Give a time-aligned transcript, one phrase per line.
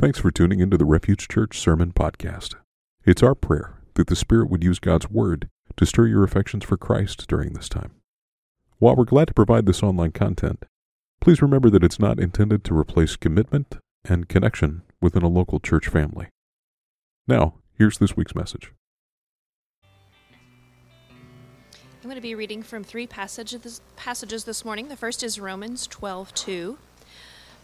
[0.00, 2.54] Thanks for tuning into the Refuge Church Sermon Podcast.
[3.04, 6.78] It's our prayer that the Spirit would use God's Word to stir your affections for
[6.78, 7.90] Christ during this time.
[8.78, 10.64] While we're glad to provide this online content,
[11.20, 15.88] please remember that it's not intended to replace commitment and connection within a local church
[15.88, 16.28] family.
[17.28, 18.72] Now, here's this week's message.
[22.02, 24.88] I'm going to be reading from three passages, passages this morning.
[24.88, 26.78] The first is Romans 12 2.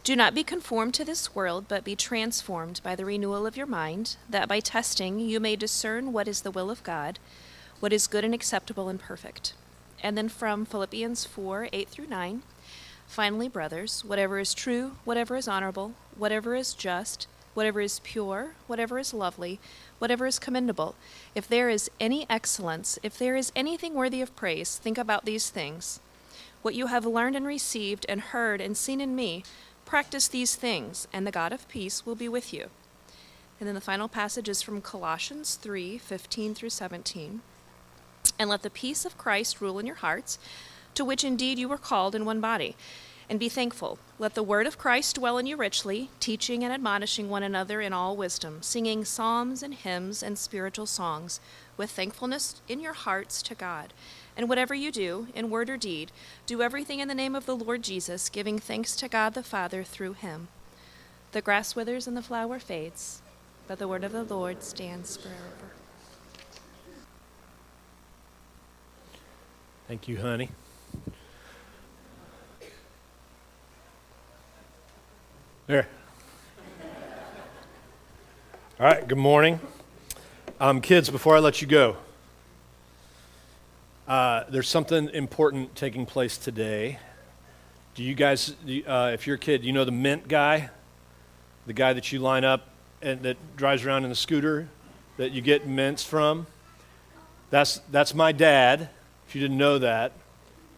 [0.06, 3.66] Do not be conformed to this world, but be transformed by the renewal of your
[3.66, 7.18] mind, that by testing you may discern what is the will of God,
[7.80, 9.52] what is good and acceptable and perfect.
[10.00, 12.42] And then from Philippians 4 8 through 9.
[13.08, 19.00] Finally, brothers, whatever is true, whatever is honorable, whatever is just, whatever is pure, whatever
[19.00, 19.58] is lovely,
[19.98, 20.94] whatever is commendable,
[21.34, 25.50] if there is any excellence, if there is anything worthy of praise, think about these
[25.50, 25.98] things.
[26.62, 29.42] What you have learned and received and heard and seen in me,
[29.86, 32.70] Practice these things, and the God of peace will be with you.
[33.60, 37.40] And then the final passage is from Colossians 3 15 through 17.
[38.36, 40.40] And let the peace of Christ rule in your hearts,
[40.96, 42.74] to which indeed you were called in one body.
[43.30, 44.00] And be thankful.
[44.18, 47.92] Let the word of Christ dwell in you richly, teaching and admonishing one another in
[47.92, 51.38] all wisdom, singing psalms and hymns and spiritual songs,
[51.76, 53.92] with thankfulness in your hearts to God.
[54.36, 56.12] And whatever you do, in word or deed,
[56.44, 59.82] do everything in the name of the Lord Jesus, giving thanks to God the Father
[59.82, 60.48] through him.
[61.32, 63.22] The grass withers and the flower fades,
[63.66, 65.72] but the word of the Lord stands forever.
[69.88, 70.50] Thank you, honey.
[75.66, 75.88] There.
[78.78, 79.60] All right, good morning.
[80.60, 81.96] Um, kids, before I let you go,
[84.50, 86.98] there's something important taking place today.
[87.94, 88.54] Do you guys,
[88.86, 90.70] uh, if you're a kid, you know the mint guy?
[91.66, 92.68] The guy that you line up
[93.02, 94.68] and that drives around in the scooter
[95.16, 96.46] that you get mints from?
[97.50, 98.88] That's, that's my dad,
[99.26, 100.12] if you didn't know that.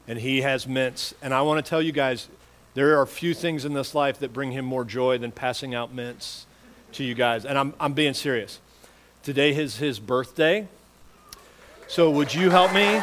[0.06, 1.14] And he has mints.
[1.20, 2.28] And I want to tell you guys,
[2.74, 5.92] there are few things in this life that bring him more joy than passing out
[5.92, 6.46] mints
[6.92, 7.44] to you guys.
[7.44, 8.60] And I'm, I'm being serious.
[9.22, 10.68] Today is his birthday.
[11.88, 13.00] So, would you help me?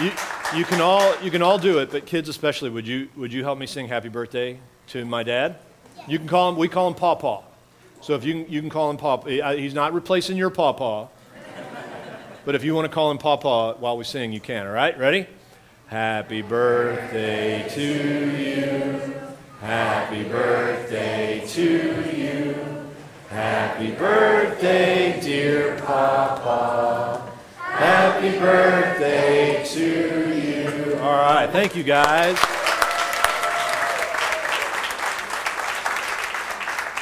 [0.00, 0.10] You,
[0.56, 3.44] you, can all, you can all do it, but kids especially, would you, would you
[3.44, 5.56] help me sing happy birthday to my dad?
[6.08, 7.42] You can call him, we call him Paw Paw.
[8.00, 11.08] So if you, you can call him Paw uh, he's not replacing your Paw Paw.
[12.46, 14.72] but if you want to call him Paw Paw while we sing, you can, all
[14.72, 14.98] right?
[14.98, 15.26] Ready?
[15.88, 19.14] Happy birthday to you.
[19.60, 22.56] Happy birthday to you.
[23.28, 27.29] Happy birthday, dear Papa.
[27.80, 30.96] Happy birthday to you.
[30.98, 32.36] All right, thank you guys.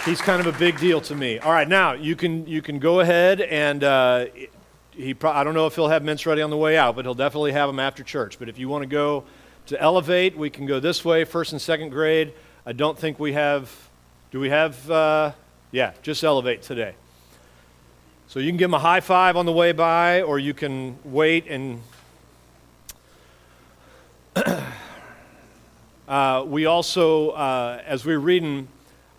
[0.04, 1.40] He's kind of a big deal to me.
[1.40, 4.26] All right, now you can you can go ahead and uh,
[4.92, 5.14] he.
[5.14, 7.12] Pro- I don't know if he'll have mints ready on the way out, but he'll
[7.12, 8.38] definitely have them after church.
[8.38, 9.24] But if you want to go
[9.66, 12.34] to Elevate, we can go this way, first and second grade.
[12.64, 13.68] I don't think we have.
[14.30, 14.88] Do we have?
[14.88, 15.32] Uh,
[15.72, 16.94] yeah, just elevate today.
[18.28, 20.98] So you can give them a high five on the way by, or you can
[21.02, 21.80] wait and.
[26.06, 28.68] uh, we also, uh, as we're reading,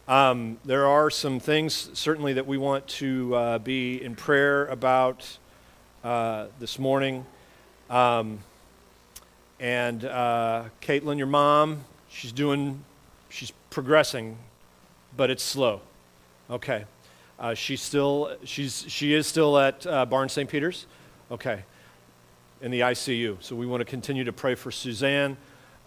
[0.08, 5.40] um, there are some things certainly that we want to uh, be in prayer about
[6.04, 7.26] uh, this morning.
[7.90, 8.38] Um,
[9.60, 12.84] and uh, Caitlin, your mom, she's doing,
[13.28, 14.38] she's progressing,
[15.18, 15.82] but it's slow.
[16.52, 16.86] Okay.
[17.40, 20.50] Uh, she's still, she's, she is still at uh, Barnes St.
[20.50, 20.86] Peter's?
[21.32, 21.64] Okay.
[22.62, 23.38] In the ICU.
[23.40, 25.38] So we want to continue to pray for Suzanne.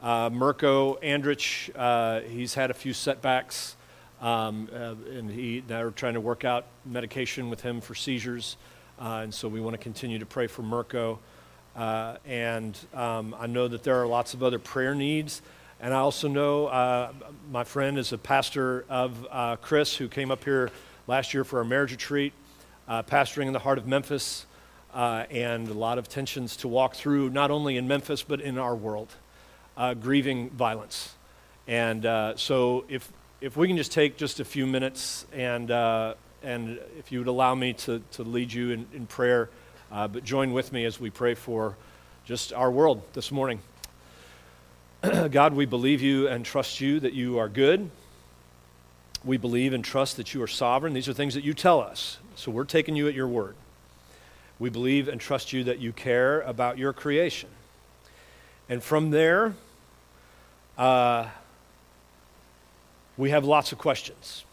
[0.03, 3.77] Uh, Mirko Andrich, uh, he's had a few setbacks,
[4.23, 8.57] um, uh, and he, now we're trying to work out medication with him for seizures.
[8.99, 11.19] Uh, and so we want to continue to pray for Mirko.
[11.77, 15.43] Uh, and um, I know that there are lots of other prayer needs.
[15.81, 17.13] And I also know
[17.51, 20.71] my friend is a pastor of Chris, who came up here
[21.13, 22.33] last year for our marriage retreat,
[22.89, 24.47] uh, pastoring in the heart of Memphis,
[24.95, 28.57] uh, and a lot of tensions to walk through, not only in Memphis, but in
[28.57, 29.15] our world,
[29.77, 31.15] uh, grieving violence.
[31.69, 33.13] And uh, so, if,
[33.43, 37.55] if we can just take just a few minutes, and, and if you would allow
[37.55, 39.51] me to, to lead you in, in prayer,
[39.91, 41.77] but join with me as we pray for
[42.25, 43.61] just our world this morning.
[45.31, 47.91] God, we believe you and trust you that you are good.
[49.25, 50.95] We believe and trust that you are sovereign.
[50.95, 52.19] These are things that you tell us.
[52.35, 53.55] So we're taking you at your word.
[54.59, 57.49] We believe and trust you that you care about your creation.
[58.69, 59.55] And from there,
[60.79, 61.29] uh,
[63.17, 64.45] we have lots of questions.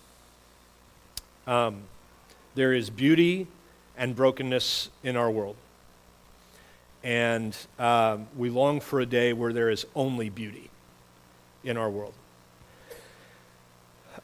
[1.47, 1.83] Um,
[2.55, 3.47] there is beauty
[3.97, 5.55] and brokenness in our world.
[7.03, 10.69] And um, we long for a day where there is only beauty
[11.63, 12.13] in our world.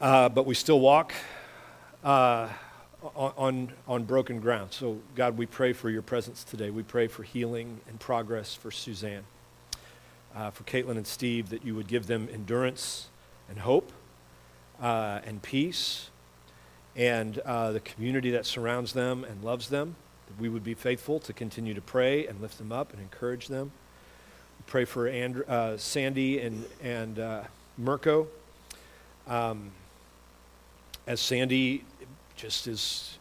[0.06, 1.14] Uh, but we still walk
[2.04, 2.48] uh,
[3.16, 4.72] on, on broken ground.
[4.72, 6.70] So, God, we pray for your presence today.
[6.70, 9.24] We pray for healing and progress for Suzanne,
[10.36, 13.08] uh, for Caitlin and Steve, that you would give them endurance
[13.50, 13.92] and hope
[14.80, 16.12] uh, and peace
[16.96, 19.96] and uh, the community that surrounds them and loves them.
[20.28, 23.48] That we would be faithful to continue to pray and lift them up and encourage
[23.48, 23.72] them.
[24.60, 27.48] We pray for Andrew, uh, Sandy and, and
[27.80, 28.28] Mirko.
[29.26, 29.72] Um,
[31.08, 31.84] as Sandy
[32.36, 33.18] just is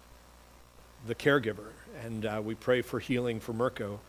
[1.06, 1.68] the caregiver,
[2.02, 4.00] and uh, we pray for healing for Mirko.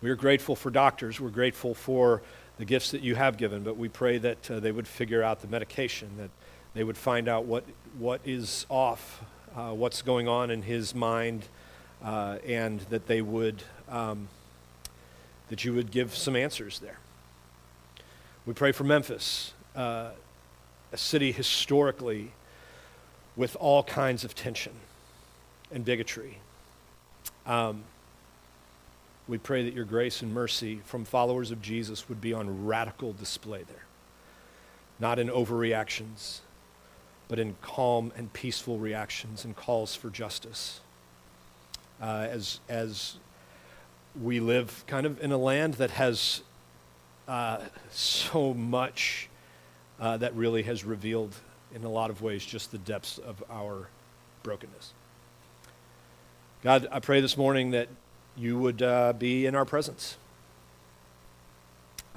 [0.00, 1.20] We are grateful for doctors.
[1.20, 2.22] We're grateful for
[2.56, 5.42] the gifts that you have given, but we pray that uh, they would figure out
[5.42, 6.30] the medication, that
[6.72, 7.64] they would find out what,
[7.98, 9.22] what is off,
[9.54, 11.44] uh, what's going on in his mind,
[12.02, 14.28] uh, and that they would, um,
[15.50, 16.98] that you would give some answers there.
[18.46, 20.10] We pray for Memphis, uh,
[20.92, 22.32] a city historically
[23.40, 24.74] with all kinds of tension
[25.72, 26.36] and bigotry.
[27.46, 27.84] Um,
[29.26, 33.14] we pray that your grace and mercy from followers of Jesus would be on radical
[33.14, 33.86] display there,
[34.98, 36.40] not in overreactions,
[37.28, 40.80] but in calm and peaceful reactions and calls for justice.
[41.98, 43.16] Uh, as, as
[44.20, 46.42] we live kind of in a land that has
[47.26, 47.60] uh,
[47.90, 49.30] so much
[49.98, 51.34] uh, that really has revealed,
[51.74, 53.88] in a lot of ways, just the depths of our
[54.42, 54.92] brokenness.
[56.62, 57.88] God, I pray this morning that
[58.36, 60.16] you would uh, be in our presence,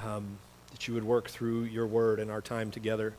[0.04, 0.38] um,
[0.72, 3.14] that you would work through your word and our time together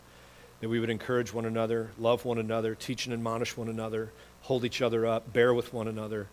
[0.65, 4.11] that we would encourage one another, love one another, teach and admonish one another,
[4.41, 6.27] hold each other up, bear with one another,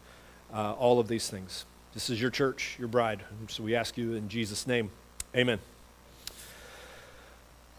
[0.54, 1.66] uh, all of these things.
[1.94, 3.20] This is your church, your bride.
[3.50, 4.90] So we ask you in Jesus' name.
[5.36, 5.60] Amen.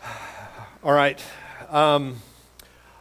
[0.84, 1.24] All right.
[1.72, 2.16] Um,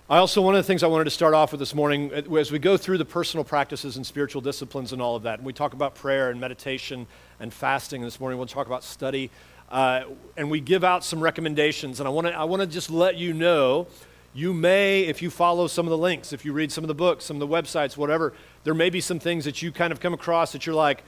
[0.09, 2.35] I also, one of the things I wanted to start off with this morning, uh,
[2.35, 5.45] as we go through the personal practices and spiritual disciplines and all of that, and
[5.45, 7.05] we talk about prayer and meditation
[7.41, 9.29] and fasting, this morning we'll talk about study.
[9.69, 10.03] Uh,
[10.37, 11.99] and we give out some recommendations.
[11.99, 13.87] And I want to I want to just let you know,
[14.33, 16.95] you may, if you follow some of the links, if you read some of the
[16.95, 18.31] books, some of the websites, whatever,
[18.63, 21.03] there may be some things that you kind of come across that you're like,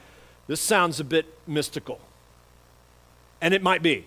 [0.48, 1.98] this sounds a bit mystical.
[3.40, 4.04] And it might be.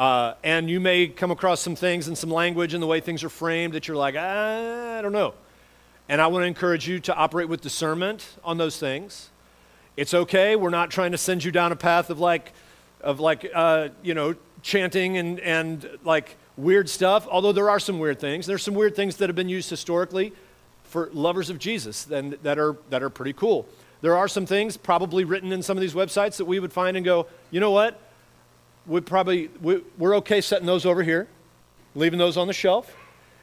[0.00, 3.22] Uh, and you may come across some things and some language and the way things
[3.22, 5.34] are framed that you're like, I don't know.
[6.08, 9.28] And I want to encourage you to operate with discernment on those things.
[9.98, 10.56] It's okay.
[10.56, 12.54] We're not trying to send you down a path of like,
[13.02, 17.98] of like, uh, you know, chanting and, and like weird stuff, although there are some
[17.98, 18.46] weird things.
[18.46, 20.32] There's some weird things that have been used historically
[20.82, 23.68] for lovers of Jesus and that are, that are pretty cool.
[24.00, 26.96] There are some things probably written in some of these websites that we would find
[26.96, 28.00] and go, you know what?
[28.90, 31.28] We probably, we, we're okay setting those over here,
[31.94, 32.92] leaving those on the shelf,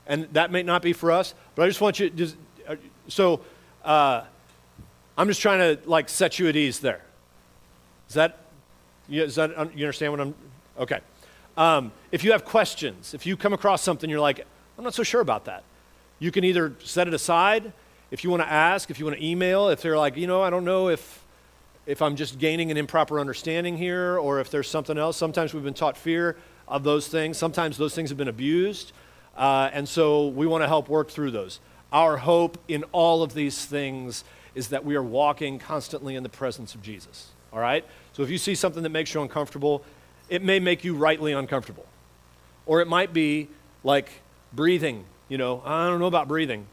[0.05, 2.35] and that may not be for us, but I just want you, just,
[2.67, 2.75] uh,
[3.07, 3.39] so
[3.85, 4.23] uh,
[5.17, 7.01] I'm just trying to like set you at ease there.
[8.09, 8.39] Is that
[9.07, 10.35] you, that, you understand what I'm?
[10.79, 10.99] Okay.
[11.55, 14.45] Um, if you have questions, if you come across something you're like,
[14.77, 15.63] I'm not so sure about that,
[16.19, 17.71] you can either set it aside.
[18.11, 20.42] If you want to ask, if you want to email, if they're like, you know,
[20.42, 21.23] I don't know if
[21.87, 25.17] if I'm just gaining an improper understanding here or if there's something else.
[25.17, 26.35] Sometimes we've been taught fear
[26.67, 27.37] of those things.
[27.37, 28.91] Sometimes those things have been abused.
[29.37, 31.61] Uh, and so we want to help work through those.
[31.94, 36.29] Our hope in all of these things is that we are walking constantly in the
[36.29, 37.29] presence of Jesus.
[37.53, 37.85] All right?
[38.11, 39.85] So if you see something that makes you uncomfortable,
[40.27, 41.85] it may make you rightly uncomfortable.
[42.65, 43.47] Or it might be
[43.85, 44.09] like
[44.51, 45.06] breathing.
[45.29, 46.67] You know, I don't know about breathing.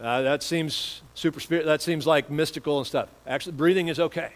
[0.00, 1.66] Uh, that seems super spirit.
[1.66, 3.10] That seems like mystical and stuff.
[3.26, 4.32] Actually, breathing is okay.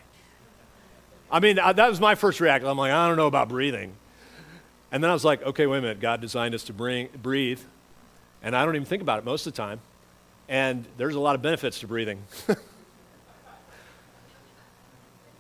[1.31, 2.69] I mean, I, that was my first reaction.
[2.69, 3.95] I'm like, I don't know about breathing.
[4.93, 6.01] And then I was like, okay, wait a minute.
[6.01, 7.61] God designed us to bring, breathe,
[8.43, 9.81] and I don't even think about it most of the time.
[10.49, 12.23] And there's a lot of benefits to breathing.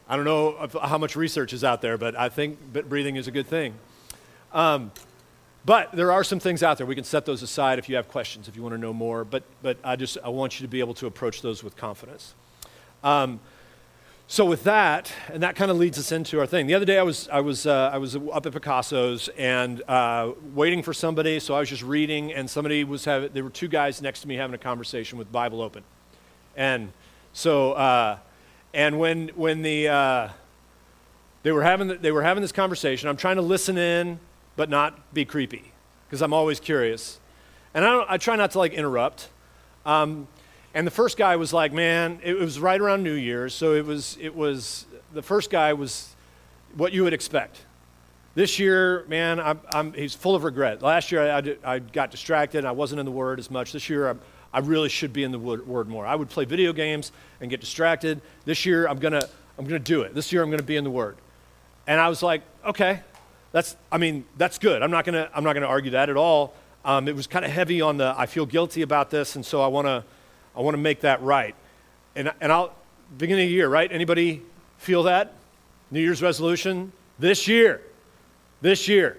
[0.09, 3.31] I don't know how much research is out there, but I think breathing is a
[3.31, 3.75] good thing.
[4.53, 4.91] Um,
[5.65, 6.87] but there are some things out there.
[6.87, 9.25] We can set those aside if you have questions, if you want to know more.
[9.25, 12.35] But, but I just I want you to be able to approach those with confidence.
[13.03, 13.41] Um,
[14.27, 16.67] so with that, and that kind of leads us into our thing.
[16.67, 20.33] The other day I was, I was, uh, I was up at Picasso's and uh,
[20.55, 23.69] waiting for somebody, so I was just reading, and somebody was having, there were two
[23.69, 25.83] guys next to me having a conversation with Bible open.
[26.57, 26.91] And
[27.35, 28.19] so uh,
[28.73, 30.29] and when, when, the, uh,
[31.45, 33.09] they were having, the, they were having this conversation.
[33.09, 34.19] I'm trying to listen in,
[34.57, 35.73] but not be creepy,
[36.07, 37.21] because I'm always curious.
[37.75, 39.29] And I, I try not to like interrupt.
[39.85, 40.29] Um,
[40.75, 43.85] and the first guy was like, man, it was right around New Year's, so it
[43.85, 46.15] was, it was, the first guy was
[46.75, 47.59] what you would expect.
[48.35, 50.83] This year, man, I'm, I'm, he's full of regret.
[50.83, 53.71] Last year, I, I, I, got distracted and I wasn't in the Word as much.
[53.71, 54.21] This year, I'm,
[54.53, 56.05] I really should be in the Word more.
[56.05, 58.21] I would play video games and get distracted.
[58.45, 60.15] This year, I'm going to I'm gonna do it.
[60.15, 61.17] This year, I'm going to be in the Word.
[61.87, 63.01] And I was like, okay,
[63.55, 64.83] that's, I mean, that's good.
[64.83, 66.55] I'm not going to I'm not gonna argue that at all.
[66.85, 69.63] Um, it was kind of heavy on the, I feel guilty about this, and so
[69.63, 70.05] I want to
[70.55, 71.55] I wanna make that right.
[72.17, 72.75] And, and I'll,
[73.17, 73.91] beginning of the year, right?
[73.91, 74.43] Anybody
[74.79, 75.33] feel that?
[75.91, 76.93] New Year's resolution?
[77.19, 77.81] This year
[78.65, 79.19] this year.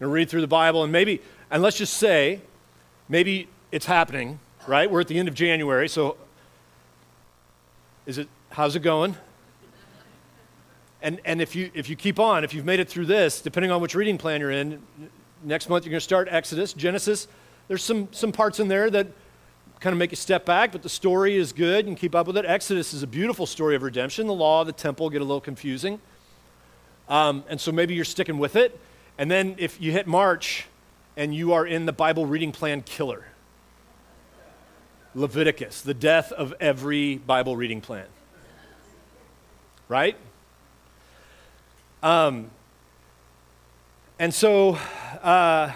[0.00, 2.40] To read through the Bible and maybe, and let's just say,
[3.08, 4.90] maybe it's happening, right?
[4.90, 6.16] We're at the end of January, so
[8.06, 9.16] is it, how's it going?
[11.02, 13.70] And, and if, you, if you keep on, if you've made it through this, depending
[13.70, 14.82] on which reading plan you're in,
[15.42, 17.26] next month you're going to start Exodus, Genesis.
[17.68, 19.06] There's some, some parts in there that
[19.80, 21.86] kind of make you step back, but the story is good.
[21.86, 22.44] Can keep up with it.
[22.44, 24.26] Exodus is a beautiful story of redemption.
[24.26, 26.00] The law the temple get a little confusing.
[27.08, 28.78] Um, and so maybe you're sticking with it.
[29.16, 30.66] And then if you hit March
[31.16, 33.24] and you are in the Bible reading plan killer,
[35.14, 38.06] Leviticus, the death of every Bible reading plan.
[39.88, 40.16] Right?
[42.02, 42.50] Um,
[44.18, 44.78] and so,
[45.22, 45.72] uh,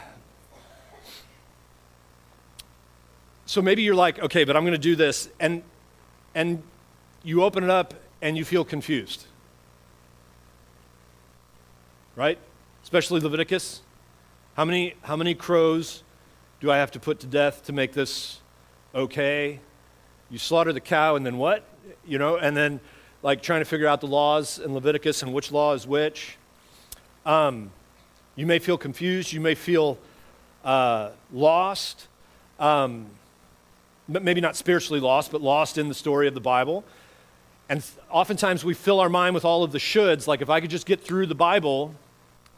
[3.46, 5.62] so maybe you're like, okay, but I'm going to do this, and
[6.34, 6.62] and
[7.22, 9.26] you open it up and you feel confused
[12.16, 12.38] right?
[12.82, 13.82] Especially Leviticus.
[14.56, 16.02] How many, how many crows
[16.60, 18.40] do I have to put to death to make this
[18.94, 19.60] okay?
[20.30, 21.64] You slaughter the cow and then what?
[22.06, 22.80] You know, and then
[23.24, 26.36] like trying to figure out the laws in Leviticus and which law is which.
[27.24, 27.72] Um,
[28.36, 29.32] you may feel confused.
[29.32, 29.98] You may feel
[30.62, 32.06] uh, lost.
[32.60, 33.06] Um,
[34.06, 36.84] maybe not spiritually lost, but lost in the story of the Bible.
[37.70, 40.68] And oftentimes we fill our mind with all of the shoulds, like if I could
[40.68, 41.94] just get through the Bible,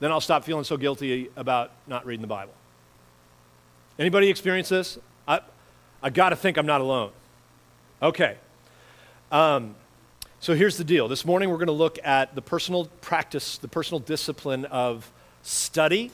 [0.01, 2.53] then I'll stop feeling so guilty about not reading the Bible.
[4.01, 4.99] Anybody experience this?
[5.29, 5.43] I,
[6.03, 7.13] I got to think I'm not alone.
[8.03, 8.37] Okay.
[9.31, 9.77] Um,
[10.39, 11.09] so here's the deal.
[11.09, 15.11] This morning we're going to look at the personal practice, the personal discipline of
[15.43, 16.11] study,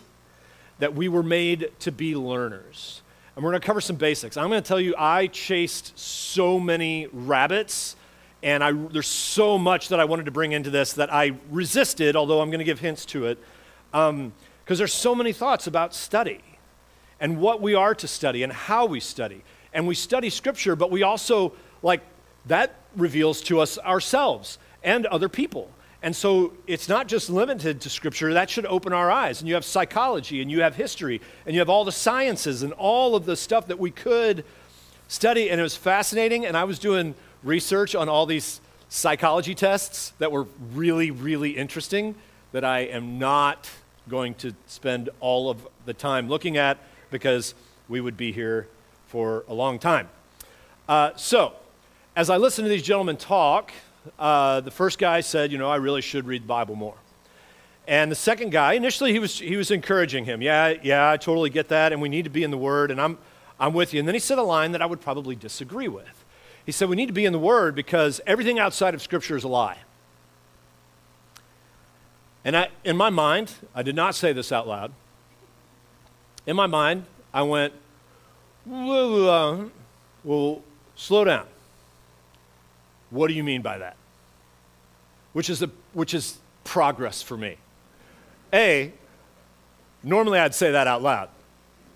[0.78, 3.02] that we were made to be learners.
[3.34, 4.36] And we're going to cover some basics.
[4.36, 7.96] I'm going to tell you, I chased so many rabbits,
[8.42, 12.14] and I, there's so much that I wanted to bring into this that I resisted,
[12.14, 13.38] although I'm going to give hints to it
[13.90, 14.32] because um,
[14.66, 16.40] there's so many thoughts about study
[17.20, 19.42] and what we are to study and how we study.
[19.74, 21.52] And we study Scripture, but we also,
[21.82, 22.02] like,
[22.46, 25.70] that reveals to us ourselves and other people.
[26.02, 29.40] And so it's not just limited to Scripture, that should open our eyes.
[29.40, 32.72] And you have psychology, and you have history, and you have all the sciences, and
[32.72, 34.44] all of the stuff that we could
[35.06, 35.48] study.
[35.48, 36.44] And it was fascinating.
[36.44, 42.16] And I was doing research on all these psychology tests that were really, really interesting
[42.50, 43.70] that I am not
[44.08, 46.78] going to spend all of the time looking at
[47.10, 47.54] because
[47.88, 48.66] we would be here
[49.06, 50.08] for a long time.
[50.88, 51.52] Uh, so,
[52.14, 53.72] as I listened to these gentlemen talk,
[54.18, 56.96] uh, the first guy said, You know, I really should read the Bible more.
[57.86, 60.40] And the second guy, initially he was, he was encouraging him.
[60.40, 63.00] Yeah, yeah, I totally get that, and we need to be in the Word, and
[63.00, 63.18] I'm,
[63.58, 63.98] I'm with you.
[63.98, 66.24] And then he said a line that I would probably disagree with.
[66.64, 69.44] He said, We need to be in the Word because everything outside of Scripture is
[69.44, 69.78] a lie.
[72.44, 74.92] And I, in my mind, I did not say this out loud.
[76.46, 77.72] In my mind, I went,
[78.66, 79.70] well,
[80.24, 80.62] well,
[80.96, 81.46] slow down.
[83.12, 83.96] What do you mean by that?
[85.34, 87.58] Which is, a, which is progress for me.
[88.54, 88.90] A,
[90.02, 91.28] normally I'd say that out loud.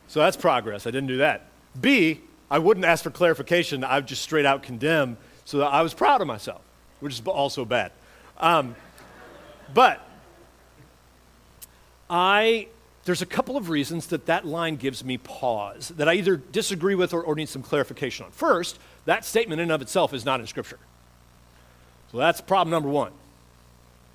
[0.08, 0.86] So that's progress.
[0.86, 1.48] I didn't do that.
[1.80, 2.20] B,
[2.50, 3.82] I wouldn't ask for clarification.
[3.82, 5.16] I would just straight out condemn.
[5.46, 6.60] So I was proud of myself,
[7.00, 7.92] which is also bad.
[8.38, 8.76] Um,
[9.72, 10.06] but
[12.10, 12.68] I,
[13.04, 16.94] there's a couple of reasons that that line gives me pause, that I either disagree
[16.94, 18.32] with or, or need some clarification on.
[18.32, 20.78] First, that statement in and of itself is not in Scripture.
[22.16, 23.12] So that's problem number one,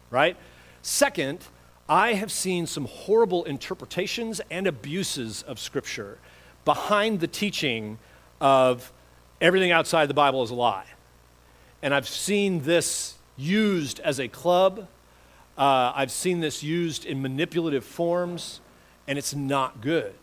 [0.09, 0.35] right?
[0.81, 1.37] Second,
[1.87, 6.17] I have seen some horrible interpretations and abuses of Scripture
[6.65, 7.99] behind the teaching
[8.39, 8.91] of
[9.39, 10.87] everything outside the Bible is a lie.
[11.83, 14.87] And I've seen this used as a club
[15.55, 18.61] uh, I've seen this used in manipulative forms,
[19.07, 20.15] and it's not good.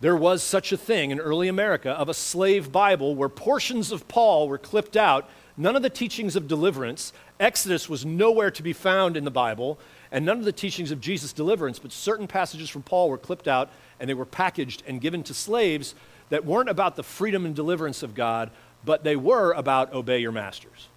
[0.00, 4.08] There was such a thing in early America of a slave Bible where portions of
[4.08, 5.30] Paul were clipped out,
[5.60, 7.12] none of the teachings of deliverance.
[7.38, 9.78] Exodus was nowhere to be found in the Bible,
[10.10, 13.46] and none of the teachings of Jesus' deliverance, but certain passages from Paul were clipped
[13.46, 15.94] out and they were packaged and given to slaves
[16.30, 18.50] that weren't about the freedom and deliverance of God,
[18.84, 20.88] but they were about obey your masters.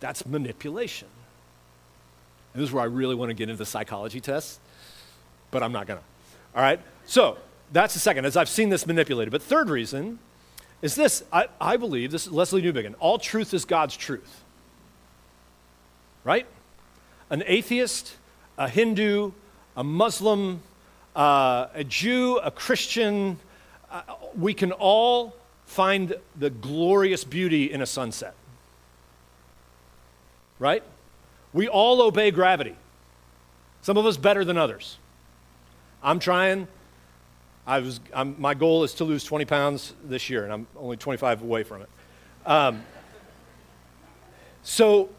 [0.00, 1.08] That's manipulation.
[2.52, 4.60] And this is where I really want to get into the psychology test,
[5.50, 6.04] but I'm not going to.
[6.54, 6.80] All right?
[7.06, 7.38] So,
[7.72, 9.30] that's the second, as I've seen this manipulated.
[9.30, 10.18] But third reason
[10.82, 14.42] is this I, I believe, this is Lesslie Newbigin, all truth is God's truth.
[16.24, 16.46] Right?
[17.30, 18.16] An atheist,
[18.56, 19.32] a Hindu,
[19.76, 20.62] a Muslim,
[21.14, 23.38] uh, a Jew, a Christian,
[23.90, 24.02] uh,
[24.36, 25.34] we can all
[25.66, 28.34] find the glorious beauty in a sunset.
[30.58, 30.82] Right?
[31.52, 32.76] We all obey gravity.
[33.82, 34.98] Some of us better than others.
[36.02, 36.68] I'm trying.
[37.68, 40.96] I was, I'm, my goal is to lose 20 pounds this year, and I'm only
[40.96, 41.88] 25 away from it.
[42.46, 42.82] Um,
[44.62, 45.10] so,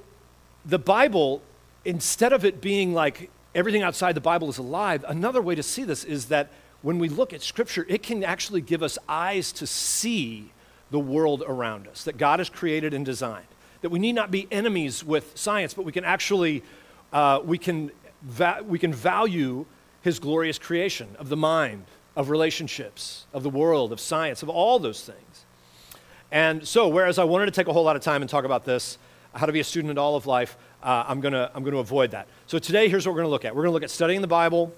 [0.66, 1.44] the Bible,
[1.86, 5.84] instead of it being like everything outside the Bible is alive, another way to see
[5.84, 6.50] this is that
[6.82, 10.52] when we look at Scripture, it can actually give us eyes to see
[10.90, 13.46] the world around us that God has created and designed.
[13.82, 16.64] That we need not be enemies with science, but we can actually
[17.14, 17.92] uh, we can
[18.24, 19.68] va- we can value
[20.02, 21.86] His glorious creation of the mind,
[22.16, 25.46] of relationships, of the world, of science, of all those things.
[26.32, 28.66] And so, whereas I wanted to take a whole lot of time and talk about
[28.66, 28.98] this,
[29.34, 31.78] how to be a student in all of life, uh, I'm going to I'm to
[31.78, 32.28] avoid that.
[32.48, 33.56] So today, here's what we're going to look at.
[33.56, 34.74] We're going to look at studying the Bible.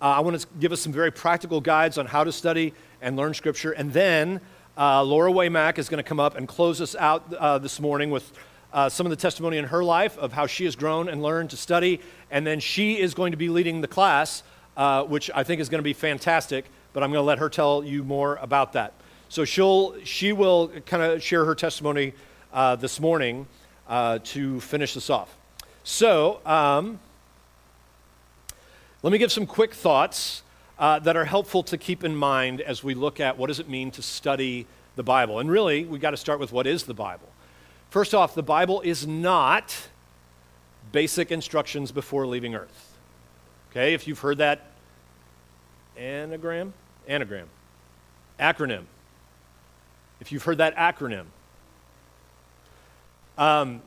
[0.00, 3.16] Uh, I want to give us some very practical guides on how to study and
[3.16, 4.40] learn Scripture, and then
[4.76, 8.10] uh, Laura Waymack is going to come up and close us out uh, this morning
[8.10, 8.32] with
[8.72, 11.50] uh, some of the testimony in her life of how she has grown and learned
[11.50, 12.00] to study.
[12.30, 14.42] And then she is going to be leading the class,
[14.76, 16.66] uh, which I think is going to be fantastic.
[16.92, 18.92] But I'm going to let her tell you more about that.
[19.28, 22.12] So she'll, she will kind of share her testimony
[22.52, 23.46] uh, this morning
[23.88, 25.34] uh, to finish this off.
[25.84, 27.00] So um,
[29.02, 30.42] let me give some quick thoughts
[30.78, 33.68] uh, that are helpful to keep in mind as we look at what does it
[33.68, 35.38] mean to study the Bible.
[35.38, 37.28] And really, we've got to start with what is the Bible.
[37.90, 39.88] First off, the Bible is not
[40.92, 42.91] basic instructions before leaving Earth.
[43.72, 44.66] Okay, if you've heard that
[45.96, 46.74] anagram,
[47.08, 47.48] anagram,
[48.38, 48.84] acronym,
[50.20, 51.24] if you've heard that acronym,
[53.38, 53.80] um,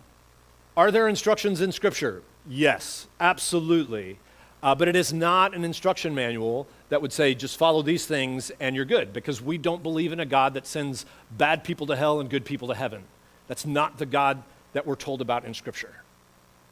[0.75, 2.23] are there instructions in Scripture?
[2.47, 4.17] Yes, absolutely.
[4.63, 8.51] Uh, but it is not an instruction manual that would say just follow these things
[8.59, 11.05] and you're good, because we don't believe in a God that sends
[11.37, 13.03] bad people to hell and good people to heaven.
[13.47, 14.41] That's not the God
[14.73, 15.93] that we're told about in Scripture,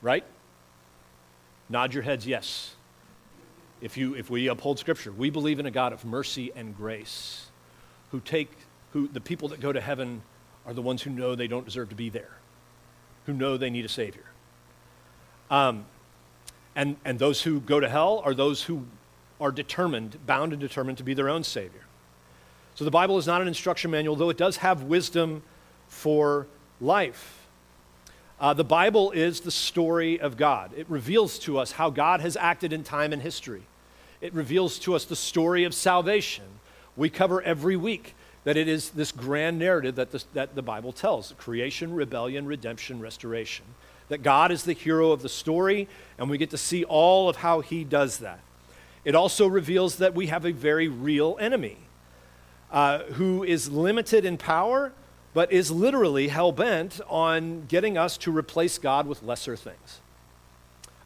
[0.01, 0.23] right?
[1.69, 2.73] Nod your heads, yes.
[3.83, 7.47] If, you, if we uphold Scripture, we believe in a God of mercy and grace
[8.11, 8.49] who take,
[8.93, 10.21] who the people that go to heaven
[10.65, 12.37] are the ones who know they don't deserve to be there,
[13.25, 14.23] who know they need a Savior.
[15.51, 15.83] Um,
[16.77, 18.85] and, and those who go to hell are those who
[19.41, 21.83] are determined, bound and determined to be their own Savior.
[22.75, 25.43] So the Bible is not an instruction manual, though it does have wisdom
[25.89, 26.47] for
[26.79, 27.47] life.
[28.39, 30.71] Uh, the Bible is the story of God.
[30.77, 33.63] It reveals to us how God has acted in time and history.
[34.23, 36.45] It reveals to us the story of salvation.
[36.95, 40.93] We cover every week that it is this grand narrative that, this, that the Bible
[40.93, 43.65] tells creation, rebellion, redemption, restoration
[44.07, 47.37] that God is the hero of the story, and we get to see all of
[47.37, 48.39] how he does that.
[49.03, 51.77] It also reveals that we have a very real enemy
[52.71, 54.93] uh, who is limited in power,
[55.33, 59.99] but is literally hell bent on getting us to replace God with lesser things.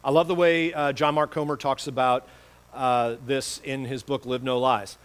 [0.04, 2.28] I love the way uh, John Mark Comer talks about
[2.78, 4.96] uh, this in his book, Live No Lies,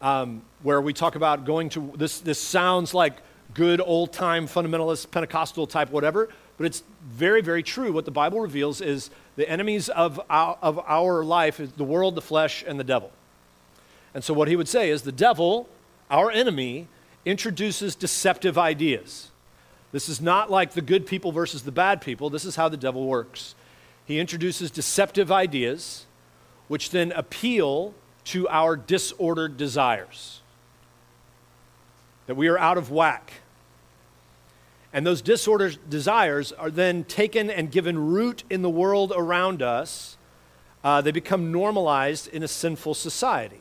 [0.00, 3.18] um, where we talk about going to this, this sounds like
[3.54, 7.92] good old time fundamentalist Pentecostal type whatever, but it's very, very true.
[7.92, 12.14] What the Bible reveals is the enemies of our, of our life is the world,
[12.14, 13.12] the flesh, and the devil.
[14.14, 15.68] And so what he would say is the devil,
[16.10, 16.88] our enemy,
[17.24, 19.28] introduces deceptive ideas.
[19.92, 22.30] This is not like the good people versus the bad people.
[22.30, 23.54] This is how the devil works.
[24.06, 26.06] He introduces deceptive ideas,
[26.68, 30.40] which then appeal to our disordered desires.
[32.26, 33.32] That we are out of whack
[34.92, 40.16] and those disordered desires are then taken and given root in the world around us.
[40.82, 43.60] Uh, they become normalized in a sinful society.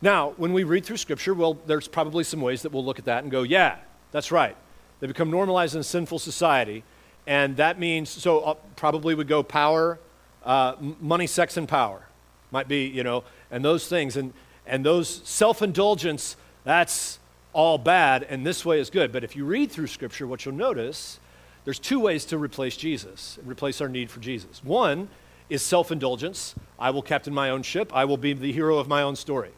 [0.00, 3.06] Now, when we read through Scripture, well, there's probably some ways that we'll look at
[3.06, 3.76] that and go, yeah,
[4.12, 4.56] that's right.
[5.00, 6.84] They become normalized in a sinful society.
[7.26, 9.98] And that means, so uh, probably would go power,
[10.44, 12.06] uh, money, sex, and power.
[12.50, 14.16] Might be, you know, and those things.
[14.16, 14.32] And,
[14.66, 17.20] and those self indulgence, that's
[17.52, 19.12] all bad and this way is good.
[19.12, 21.18] But if you read through Scripture, what you'll notice,
[21.64, 24.62] there's two ways to replace Jesus, replace our need for Jesus.
[24.64, 25.08] One
[25.48, 26.54] is self indulgence.
[26.78, 29.50] I will captain my own ship, I will be the hero of my own story.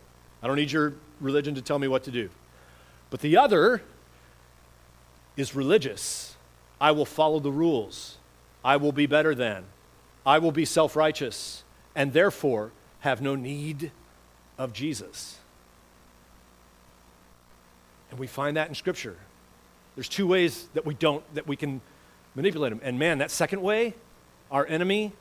[0.42, 2.30] I don't need your religion to tell me what to do.
[3.10, 3.82] But the other
[5.36, 6.36] is religious.
[6.80, 8.18] I will follow the rules.
[8.64, 9.64] I will be better than.
[10.24, 13.90] I will be self righteous, and therefore have no need
[14.58, 15.38] of Jesus.
[18.10, 19.16] And we find that in Scripture.
[19.94, 21.80] There's two ways that we don't, that we can
[22.34, 22.80] manipulate him.
[22.82, 23.94] And man, that second way,
[24.50, 25.12] our enemy,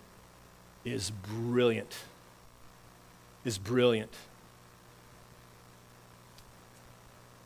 [0.86, 1.96] is brilliant.
[3.44, 4.14] Is brilliant.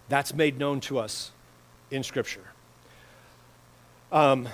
[0.09, 1.31] That's made known to us
[1.89, 2.43] in Scripture.
[4.11, 4.47] Um,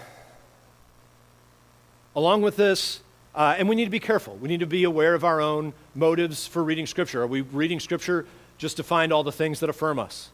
[2.15, 3.02] along with this,
[3.34, 4.36] uh, and we need to be careful.
[4.36, 7.21] We need to be aware of our own motives for reading Scripture.
[7.21, 8.26] Are we reading Scripture
[8.58, 10.30] just to find all the things that affirm us?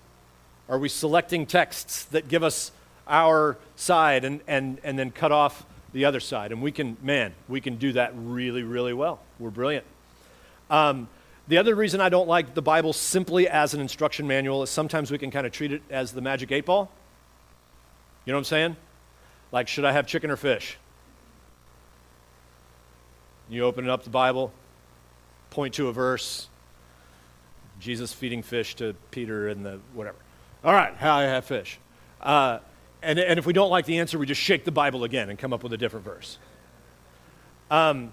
[0.67, 2.71] Are we selecting texts that give us
[3.07, 6.51] our side and, and, and then cut off the other side?
[6.51, 9.19] And we can, man, we can do that really, really well.
[9.39, 9.85] We're brilliant.
[10.69, 11.07] Um,
[11.47, 15.11] the other reason I don't like the Bible simply as an instruction manual is sometimes
[15.11, 16.91] we can kind of treat it as the magic eight ball.
[18.25, 18.75] You know what I'm saying?
[19.53, 20.77] Like, should I have chicken or fish?
[23.49, 24.51] You open up the Bible,
[25.51, 26.49] point to a verse,
[27.79, 30.17] Jesus feeding fish to Peter and the whatever.
[30.63, 31.79] All right, how I have fish.
[32.21, 32.59] Uh,
[33.01, 35.39] and, and if we don't like the answer, we just shake the Bible again and
[35.39, 36.39] come up with a different verse.
[37.71, 38.11] Um,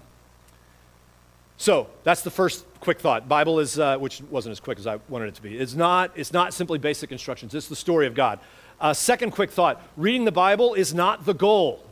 [1.57, 3.27] so that's the first quick thought.
[3.27, 5.57] Bible is, uh, which wasn't as quick as I wanted it to be.
[5.57, 7.55] It's not, it's not simply basic instructions.
[7.55, 8.39] It's the story of God.
[8.79, 11.84] Uh, second quick thought: reading the Bible is not the goal.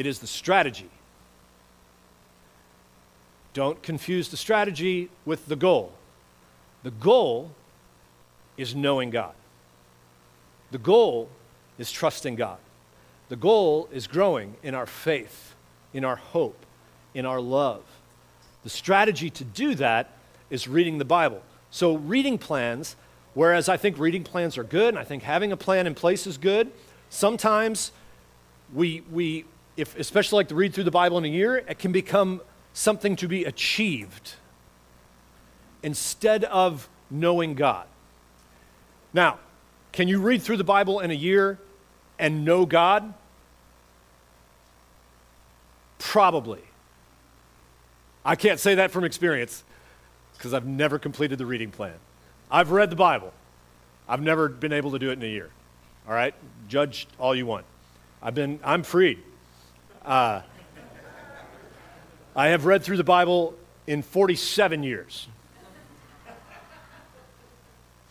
[0.00, 0.88] It is the strategy.
[3.52, 5.92] Don't confuse the strategy with the goal.
[6.84, 7.50] The goal
[8.56, 9.34] is knowing God.
[10.70, 11.28] The goal
[11.76, 12.56] is trusting God.
[13.28, 15.54] The goal is growing in our faith,
[15.92, 16.64] in our hope,
[17.12, 17.82] in our love.
[18.62, 20.12] The strategy to do that
[20.48, 21.42] is reading the Bible.
[21.70, 22.96] So, reading plans,
[23.34, 26.26] whereas I think reading plans are good, and I think having a plan in place
[26.26, 26.72] is good,
[27.10, 27.92] sometimes
[28.72, 29.44] we, we
[29.80, 32.40] if, especially like to read through the Bible in a year, it can become
[32.72, 34.34] something to be achieved
[35.82, 37.86] instead of knowing God.
[39.12, 39.38] Now,
[39.92, 41.58] can you read through the Bible in a year
[42.18, 43.12] and know God?
[45.98, 46.62] Probably.
[48.24, 49.64] I can't say that from experience
[50.36, 51.94] because I've never completed the reading plan.
[52.50, 53.32] I've read the Bible.
[54.08, 55.50] I've never been able to do it in a year.
[56.06, 56.34] All right?
[56.68, 57.64] Judge all you want.
[58.22, 59.18] I've been, I'm freed.
[60.04, 60.40] Uh,
[62.34, 63.54] I have read through the Bible
[63.86, 65.28] in 47 years.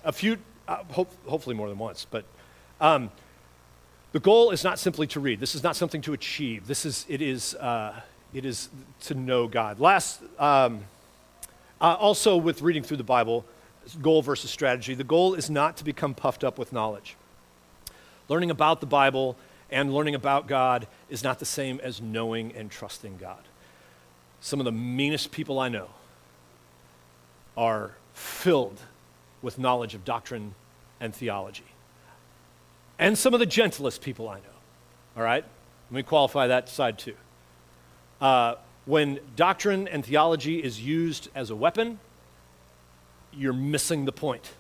[0.04, 2.26] A few, uh, hope, hopefully more than once, but
[2.80, 3.10] um,
[4.12, 5.40] the goal is not simply to read.
[5.40, 6.68] This is not something to achieve.
[6.68, 8.00] This is, it is, uh,
[8.34, 8.70] it is
[9.02, 9.80] to know God.
[9.80, 10.82] Last, um,
[11.82, 13.46] uh, also with reading through the Bible,
[14.00, 17.16] goal versus strategy, the goal is not to become puffed up with knowledge.
[18.28, 19.36] Learning about the Bible
[19.72, 23.48] and learning about God is not the same as knowing and trusting God.
[24.42, 25.90] Some of the meanest people I know
[27.58, 28.82] are filled
[29.42, 30.56] with knowledge of doctrine
[31.00, 31.66] and theology.
[32.98, 34.58] And some of the gentlest people I know.
[35.16, 35.44] All right?
[35.90, 37.16] Let me qualify that side too.
[38.22, 38.56] Uh,
[38.86, 42.00] when doctrine and theology is used as a weapon,
[43.32, 44.52] you're missing the point.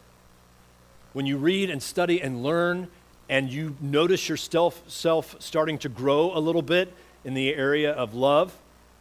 [1.13, 2.89] When you read and study and learn,
[3.30, 6.92] and you notice yourself self starting to grow a little bit
[7.24, 8.58] in the area of love,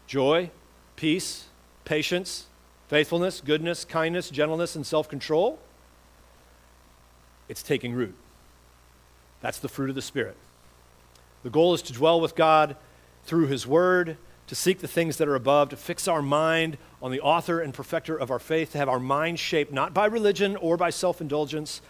[0.07, 0.51] joy,
[0.97, 1.47] peace,
[1.85, 2.47] patience,
[2.89, 5.59] faithfulness, goodness, kindness, gentleness, and self control,
[7.49, 8.15] it's taking root.
[9.41, 10.37] That's the fruit of the Spirit.
[11.43, 12.77] The goal is to dwell with God
[13.25, 14.17] through His Word,
[14.49, 17.73] to seek the things that are above, to fix our mind on the author and
[17.73, 21.21] perfecter of our faith, to have our mind shaped not by religion or by self
[21.21, 21.81] indulgence,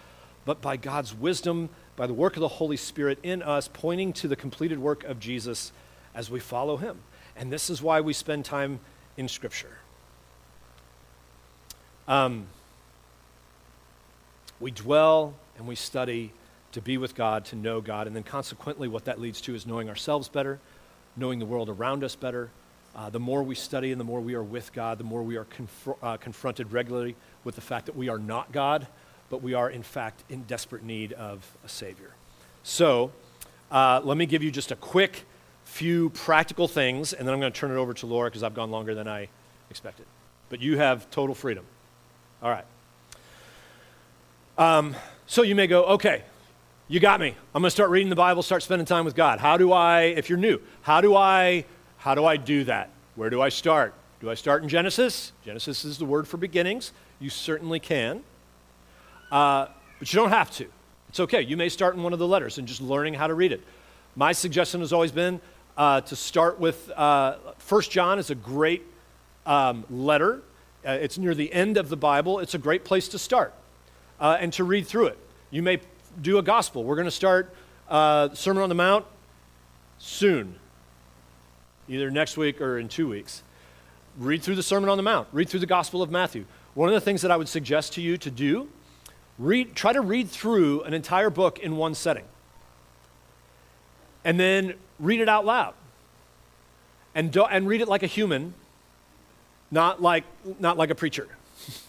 [0.45, 4.29] but by God's wisdom, by the work of the Holy Spirit in us, pointing to
[4.29, 5.73] the completed work of Jesus
[6.15, 7.01] as we follow Him.
[7.37, 8.79] And this is why we spend time
[9.17, 9.79] in Scripture.
[12.07, 12.47] Um,
[14.61, 16.33] we dwell and we study
[16.71, 19.67] to be with God, to know God, and then consequently, what that leads to is
[19.67, 20.61] knowing ourselves better,
[21.17, 22.51] knowing the world around us better.
[22.95, 25.37] Uh, the more we study and the more we are with God, the more we
[25.37, 28.87] are conf- uh, confronted regularly with the fact that we are not God,
[29.31, 32.11] but we are, in fact, in desperate need of a Savior.
[32.63, 33.13] So,
[33.71, 35.25] uh, let me give you just a quick
[35.65, 38.55] few practical things, and then I'm going to turn it over to Laura because I've
[38.55, 39.29] gone longer than I
[39.71, 40.07] expected.
[40.49, 41.65] But you have total freedom.
[42.43, 42.65] All right.
[44.57, 46.23] Um, so you may go, okay,
[46.89, 47.29] you got me.
[47.55, 49.39] I'm going to start reading the Bible, start spending time with God.
[49.39, 51.65] How do I, if you're new, how do I,
[51.99, 52.91] how do I do that?
[53.15, 53.95] Where do I start?
[54.21, 55.33] Do I start in Genesis?
[55.45, 56.93] Genesis is the word for beginnings.
[57.21, 58.23] You certainly can.
[59.31, 59.67] Uh,
[59.99, 60.67] but you don't have to.
[61.09, 61.43] It's okay.
[61.43, 63.63] You may start in one of the letters and just learning how to read it.
[64.15, 65.41] My suggestion has always been
[65.77, 67.37] uh, to start with uh,
[67.89, 68.85] John is a great
[69.47, 70.43] um, letter.
[70.87, 72.39] Uh, it's near the end of the Bible.
[72.41, 73.55] It's a great place to start
[74.21, 75.19] uh, and to read through it.
[75.51, 75.81] You may
[76.21, 76.85] do a gospel.
[76.85, 77.55] We're going to start
[77.89, 79.07] uh, Sermon on the Mount
[79.99, 80.57] soon,
[81.89, 83.43] either next week or in two weeks.
[84.19, 86.45] Read through the Sermon on the Mount, read through the Gospel of Matthew.
[86.75, 88.69] One of the things that I would suggest to you to do,
[89.39, 92.25] read, try to read through an entire book in one setting.
[94.25, 95.75] And then read it out loud.
[97.15, 98.55] And, do, and read it like a human,
[99.71, 100.25] not like,
[100.59, 101.29] not like a preacher.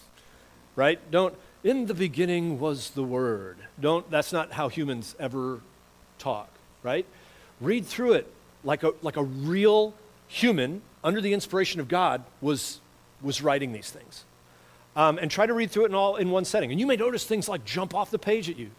[0.76, 0.98] right?
[1.10, 3.58] Don't, in the beginning was the Word.
[3.80, 5.60] Don't, that's not how humans ever
[6.18, 6.50] talk,
[6.82, 7.06] right?
[7.60, 8.32] Read through it
[8.64, 9.94] like a, like a real
[10.28, 12.80] human under the inspiration of God was,
[13.22, 14.24] was writing these things.
[14.96, 16.72] Um, and try to read through it in all in one setting.
[16.72, 18.70] And you may notice things like jump off the page at you,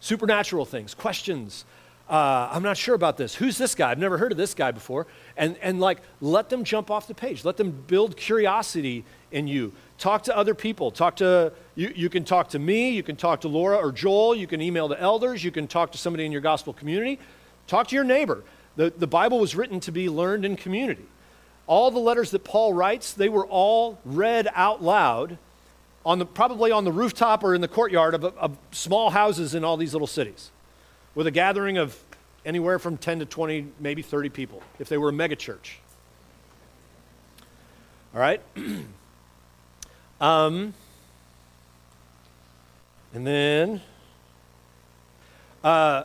[0.00, 1.64] supernatural things, questions.
[2.08, 3.34] Uh, I'm not sure about this.
[3.34, 3.90] Who's this guy?
[3.90, 5.06] I've never heard of this guy before.
[5.36, 7.44] And, and like, let them jump off the page.
[7.44, 9.72] Let them build curiosity in you.
[9.98, 10.90] Talk to other people.
[10.90, 14.36] Talk to, you, you can talk to me, you can talk to Laura or Joel,
[14.36, 17.18] you can email the elders, you can talk to somebody in your gospel community.
[17.66, 18.44] Talk to your neighbor.
[18.76, 21.06] The, the Bible was written to be learned in community.
[21.66, 25.38] All the letters that Paul writes, they were all read out loud,
[26.06, 29.64] on the, probably on the rooftop or in the courtyard of, of small houses in
[29.64, 30.52] all these little cities,
[31.16, 32.00] with a gathering of
[32.44, 35.74] anywhere from 10 to 20, maybe 30 people, if they were a megachurch.
[38.14, 38.40] All right?
[40.18, 40.72] Um,
[43.12, 43.82] and then,
[45.62, 46.04] uh,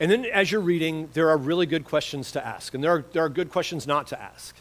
[0.00, 3.04] and then as you're reading, there are really good questions to ask, and there are,
[3.12, 4.56] there are good questions not to ask.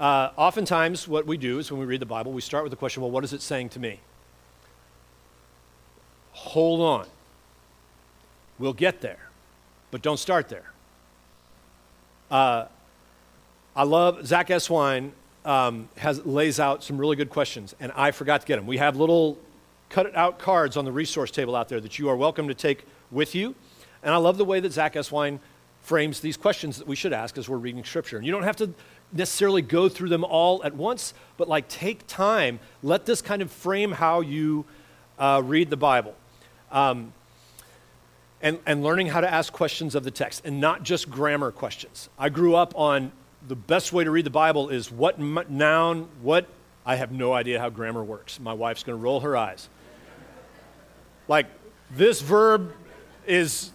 [0.00, 2.76] Uh, oftentimes, what we do is when we read the Bible, we start with the
[2.76, 4.00] question, well, what is it saying to me?
[6.32, 7.06] Hold on.
[8.58, 9.28] We'll get there,
[9.90, 10.72] but don't start there.
[12.30, 12.64] Uh,
[13.76, 15.10] I love Zach Eswine
[15.44, 18.66] um, has, lays out some really good questions, and I forgot to get them.
[18.66, 19.36] We have little
[19.90, 22.86] cut out cards on the resource table out there that you are welcome to take
[23.10, 23.54] with you.
[24.02, 25.40] And I love the way that Zach Eswine
[25.82, 28.16] frames these questions that we should ask as we're reading Scripture.
[28.16, 28.70] And you don't have to
[29.12, 32.60] necessarily go through them all at once, but like take time.
[32.82, 34.64] Let this kind of frame how you
[35.18, 36.14] uh, read the Bible.
[36.70, 37.12] Um,
[38.42, 42.08] and, and learning how to ask questions of the text and not just grammar questions.
[42.18, 43.12] I grew up on
[43.46, 46.46] the best way to read the Bible is what m- noun, what.
[46.86, 48.40] I have no idea how grammar works.
[48.40, 49.68] My wife's going to roll her eyes.
[51.28, 51.46] Like,
[51.90, 52.72] this verb
[53.26, 53.70] is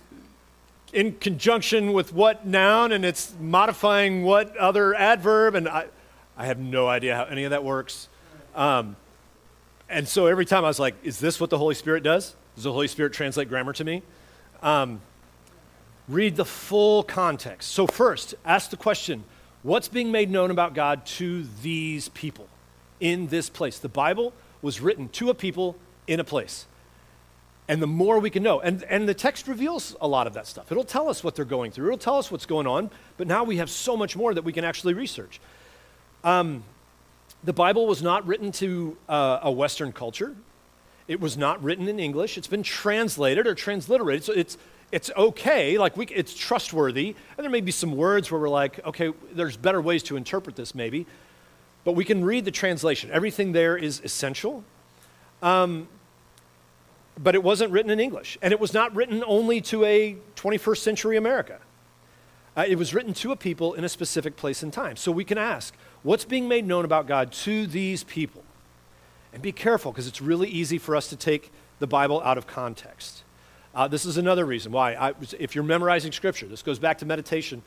[0.96, 5.88] in conjunction with what noun and it's modifying what other adverb, and I,
[6.38, 8.08] I have no idea how any of that works.
[8.56, 8.96] Um,
[9.90, 12.34] and so every time I was like, is this what the Holy Spirit does?
[12.56, 14.04] Does the Holy Spirit translate grammar to me?
[14.64, 15.02] Um,
[16.08, 17.72] read the full context.
[17.72, 19.26] So, first, ask the question
[19.64, 22.48] What's being made known about God to these people
[23.00, 23.80] in this place?
[23.80, 24.32] The Bible
[24.62, 25.76] was written to a people
[26.08, 26.68] in a place.
[27.68, 30.46] And the more we can know, and, and the text reveals a lot of that
[30.46, 30.72] stuff.
[30.72, 33.44] It'll tell us what they're going through, it'll tell us what's going on, but now
[33.44, 35.40] we have so much more that we can actually research.
[36.24, 36.64] Um,
[37.44, 40.36] the Bible was not written to uh, a Western culture.
[41.08, 42.38] It was not written in English.
[42.38, 44.24] It's been translated or transliterated.
[44.24, 44.58] So it's,
[44.92, 47.16] it's okay, like we, it's trustworthy.
[47.38, 50.56] And there may be some words where we're like, okay, there's better ways to interpret
[50.56, 51.06] this maybe.
[51.84, 53.12] But we can read the translation.
[53.12, 54.64] Everything there is essential.
[55.44, 55.88] Um,
[57.18, 58.38] but it wasn't written in English.
[58.42, 61.60] And it was not written only to a 21st century America.
[62.58, 64.96] Uh, it was written to a people in a specific place and time.
[64.96, 68.44] So we can ask, what's being made known about God to these people?
[69.34, 72.48] And be careful, because it's really easy for us to take the Bible out of
[72.48, 73.24] context.
[73.74, 77.06] Uh, this is another reason why, I, if you're memorizing scripture, this goes back to
[77.06, 77.62] meditation,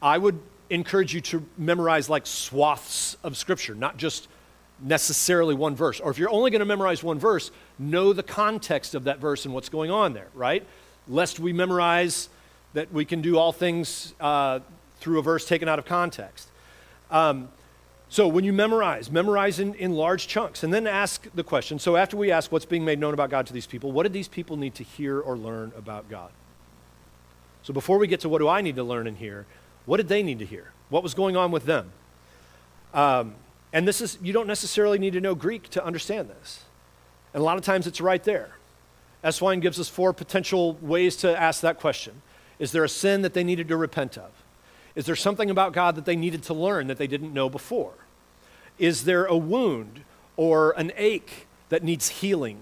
[0.00, 4.26] I would encourage you to memorize like swaths of scripture, not just
[4.82, 6.00] necessarily one verse.
[6.00, 9.44] Or if you're only going to memorize one verse, know the context of that verse
[9.44, 10.66] and what's going on there, right?
[11.08, 12.28] Lest we memorize
[12.74, 14.60] that we can do all things uh,
[14.98, 16.48] through a verse taken out of context.
[17.10, 17.48] Um,
[18.08, 21.78] so when you memorize, memorize in, in large chunks and then ask the question.
[21.78, 24.12] So after we ask what's being made known about God to these people, what did
[24.12, 26.30] these people need to hear or learn about God?
[27.62, 29.46] So before we get to what do I need to learn and hear,
[29.86, 30.72] what did they need to hear?
[30.90, 31.92] What was going on with them?
[32.92, 33.34] Um,
[33.72, 36.64] and this is, you don't necessarily need to know Greek to understand this.
[37.32, 38.56] And a lot of times it's right there.
[39.24, 42.22] Eswine gives us four potential ways to ask that question.
[42.58, 44.30] Is there a sin that they needed to repent of?
[44.94, 47.94] Is there something about God that they needed to learn that they didn't know before?
[48.78, 50.02] Is there a wound
[50.36, 52.58] or an ache that needs healing,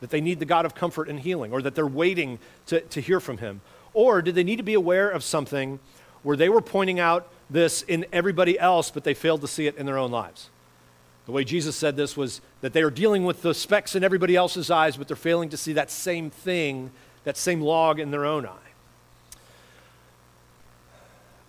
[0.00, 3.00] that they need the God of comfort and healing, or that they're waiting to, to
[3.00, 3.60] hear from Him?
[3.92, 5.80] Or do they need to be aware of something
[6.24, 9.76] where they were pointing out this in everybody else, but they failed to see it
[9.76, 10.50] in their own lives?
[11.26, 14.34] The way Jesus said this was that they are dealing with the specks in everybody
[14.34, 16.90] else's eyes, but they're failing to see that same thing,
[17.22, 18.58] that same log in their own eye.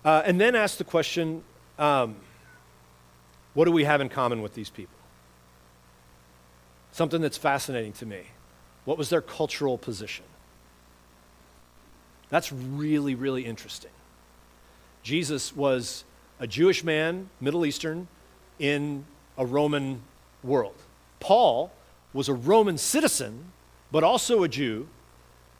[0.05, 1.43] Uh, and then ask the question
[1.79, 2.15] um,
[3.53, 4.95] what do we have in common with these people?
[6.91, 8.21] Something that's fascinating to me.
[8.85, 10.25] What was their cultural position?
[12.29, 13.91] That's really, really interesting.
[15.05, 16.03] Jesus was
[16.39, 18.07] a Jewish man, Middle Eastern,
[18.57, 19.05] in
[19.37, 20.01] a Roman
[20.43, 20.73] world.
[21.19, 21.71] Paul
[22.11, 23.51] was a Roman citizen,
[23.91, 24.87] but also a Jew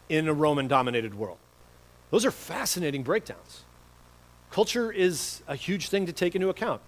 [0.10, 1.38] in a Roman dominated world.
[2.10, 3.66] Those are fascinating breakdowns.
[4.50, 6.82] Culture is a huge thing to take into account.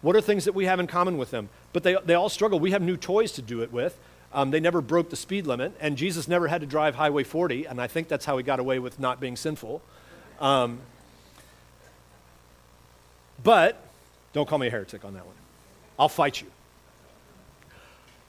[0.00, 1.50] What are things that we have in common with them?
[1.74, 2.58] But they, they all struggle.
[2.58, 3.98] We have new toys to do it with.
[4.32, 7.66] Um, they never broke the speed limit, and Jesus never had to drive Highway 40,
[7.66, 9.82] and I think that's how he got away with not being sinful.
[10.40, 10.80] Um,
[13.42, 13.80] but
[14.32, 15.34] don't call me a heretic on that one.
[15.98, 16.48] I'll fight you.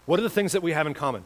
[0.05, 1.23] What are the things that we have in common?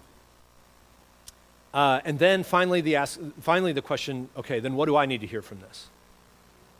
[1.74, 5.22] Uh, and then finally the, ask, finally, the question okay, then what do I need
[5.22, 5.88] to hear from this?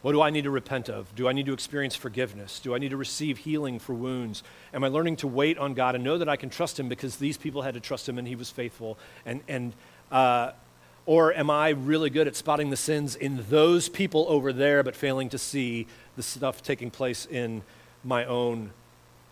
[0.04, 1.16] What do I need to repent of?
[1.16, 2.60] Do I need to experience forgiveness?
[2.60, 4.44] Do I need to receive healing for wounds?
[4.74, 7.16] Am I learning to wait on God and know that I can trust Him because
[7.16, 8.98] these people had to trust Him and He was faithful?
[9.26, 9.74] And, and,
[10.12, 10.52] uh,
[11.06, 14.94] or am I really good at spotting the sins in those people over there but
[14.94, 17.64] failing to see the stuff taking place in
[18.04, 18.72] my own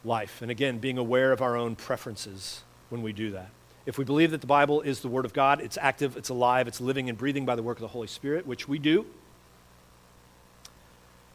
[0.04, 0.42] life?
[0.42, 3.50] And again, being aware of our own preferences when we do that.
[3.86, 6.68] If we believe that the Bible is the Word of God, it's active, it's alive,
[6.68, 9.06] it's living and breathing by the work of the Holy Spirit, which we do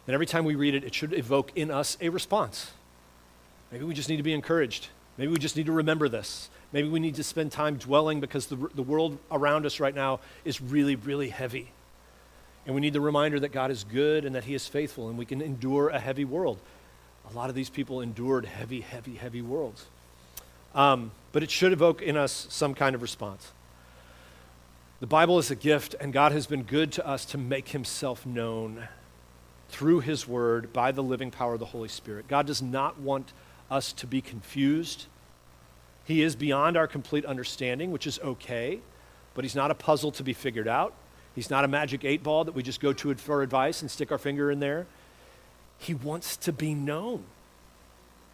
[0.06, 2.70] then every time we read it, it should evoke in us a response.
[3.72, 4.88] Maybe we just need to be encouraged.
[5.18, 6.48] Maybe we just need to remember this.
[6.72, 10.20] Maybe we need to spend time dwelling because the, the world around us right now
[10.44, 11.72] is really, really heavy.
[12.66, 15.16] And we need the reminder that God is good and that He is faithful and
[15.16, 16.58] we can endure a heavy world.
[17.30, 19.86] A lot of these people endured heavy, heavy, heavy worlds.
[20.74, 23.52] Um, but it should evoke in us some kind of response.
[25.00, 28.24] The Bible is a gift, and God has been good to us to make Himself
[28.24, 28.88] known
[29.68, 32.28] through His Word by the living power of the Holy Spirit.
[32.28, 33.32] God does not want
[33.70, 35.06] us to be confused.
[36.04, 38.80] He is beyond our complete understanding, which is okay,
[39.34, 40.94] but He's not a puzzle to be figured out.
[41.36, 44.10] He's not a magic eight ball that we just go to for advice and stick
[44.10, 44.86] our finger in there.
[45.78, 47.24] He wants to be known.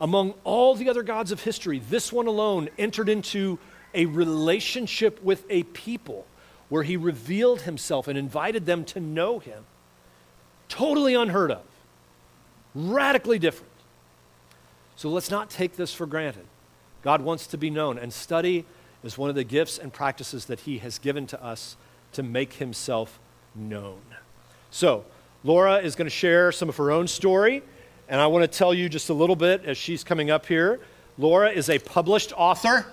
[0.00, 3.58] Among all the other gods of history, this one alone entered into
[3.92, 6.26] a relationship with a people
[6.68, 9.64] where he revealed himself and invited them to know him.
[10.68, 11.62] Totally unheard of.
[12.74, 13.72] Radically different.
[14.94, 16.46] So let's not take this for granted.
[17.02, 18.64] God wants to be known, and study
[19.02, 21.76] is one of the gifts and practices that He has given to us
[22.12, 23.18] to make Himself
[23.55, 24.01] known.
[24.70, 25.05] So,
[25.44, 27.62] Laura is going to share some of her own story,
[28.09, 30.81] and I want to tell you just a little bit as she's coming up here.
[31.18, 32.87] Laura is a published author.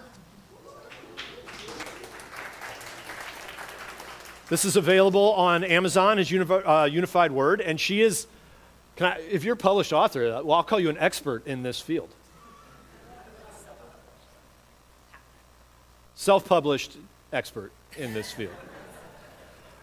[4.50, 8.26] This is available on Amazon as uh, Unified Word, and she is,
[9.00, 12.10] I, if you're a published author, well, I'll call you an expert in this field.
[16.16, 16.98] Self published
[17.32, 18.56] expert in this field.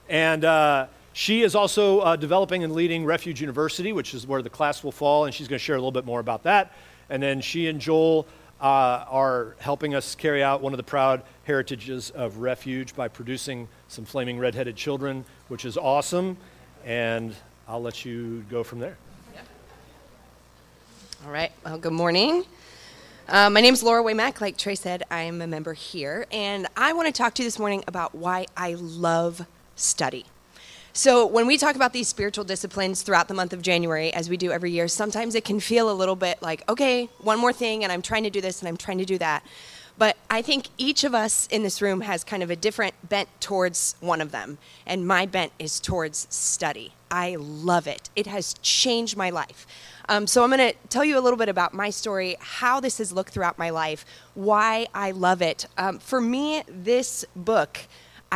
[0.09, 4.51] And uh, she is also uh, developing and leading Refuge University, which is where the
[4.51, 6.73] class will fall, and she's going to share a little bit more about that.
[7.11, 8.27] And then she and Joel
[8.61, 13.69] uh, are helping us carry out one of the proud heritages of Refuge by producing
[13.88, 16.37] some flaming red-headed children, which is awesome.
[16.85, 17.35] And
[17.69, 18.97] I'll let you go from there.
[21.25, 21.51] All right.
[21.64, 22.45] Well, good morning.
[23.29, 24.40] Uh, my name is Laura Waymack.
[24.40, 27.59] Like Trey said, I'm a member here, and I want to talk to you this
[27.59, 29.44] morning about why I love
[29.77, 30.27] study.
[30.92, 34.38] So, when we talk about these spiritual disciplines throughout the month of January, as we
[34.38, 37.85] do every year, sometimes it can feel a little bit like, okay, one more thing,
[37.85, 39.44] and I'm trying to do this and I'm trying to do that.
[39.98, 43.29] But I think each of us in this room has kind of a different bent
[43.40, 44.58] towards one of them.
[44.87, 46.92] And my bent is towards study.
[47.10, 49.66] I love it, it has changed my life.
[50.08, 52.98] Um, so I'm going to tell you a little bit about my story, how this
[52.98, 54.04] has looked throughout my life,
[54.35, 55.66] why I love it.
[55.77, 57.79] Um, for me, this book,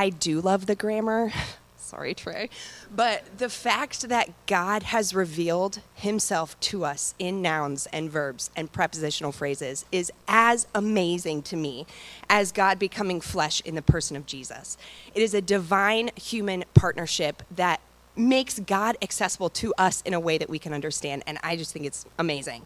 [0.01, 1.31] I do love the grammar.
[1.77, 2.49] Sorry, Trey.
[2.91, 8.73] But the fact that God has revealed himself to us in nouns and verbs and
[8.73, 11.85] prepositional phrases is as amazing to me
[12.31, 14.79] as God becoming flesh in the person of Jesus.
[15.15, 17.81] It is a divine human partnership that
[18.17, 21.25] makes God accessible to us in a way that we can understand.
[21.27, 22.65] And I just think it's amazing.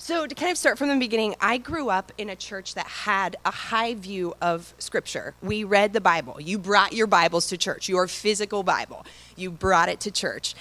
[0.00, 2.86] So, to kind of start from the beginning, I grew up in a church that
[2.86, 5.34] had a high view of Scripture.
[5.42, 6.40] We read the Bible.
[6.40, 9.04] You brought your Bibles to church, your physical Bible.
[9.34, 10.54] You brought it to church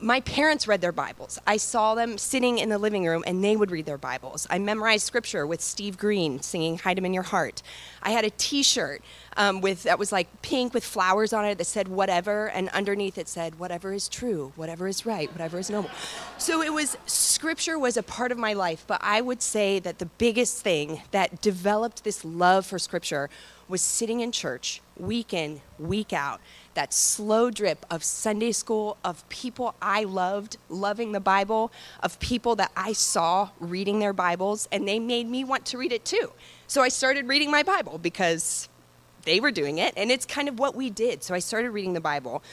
[0.00, 1.38] my parents read their Bibles.
[1.46, 4.46] I saw them sitting in the living room and they would read their Bibles.
[4.50, 7.62] I memorized scripture with Steve Green singing Hide 'em in Your Heart.
[8.02, 9.02] I had a t shirt
[9.36, 13.16] um, with that was like pink with flowers on it that said whatever, and underneath
[13.18, 15.90] it said whatever is true, whatever is right, whatever is noble.
[16.36, 19.98] So it was scripture was a part of my life, but I would say that
[19.98, 23.30] the biggest thing that developed this love for scripture
[23.68, 26.40] was sitting in church week in, week out
[26.78, 31.72] that slow drip of Sunday school, of people I loved loving the Bible,
[32.04, 35.90] of people that I saw reading their Bibles, and they made me want to read
[35.90, 36.30] it too.
[36.68, 38.68] So I started reading my Bible because
[39.24, 41.24] they were doing it, and it's kind of what we did.
[41.24, 42.44] So I started reading the Bible.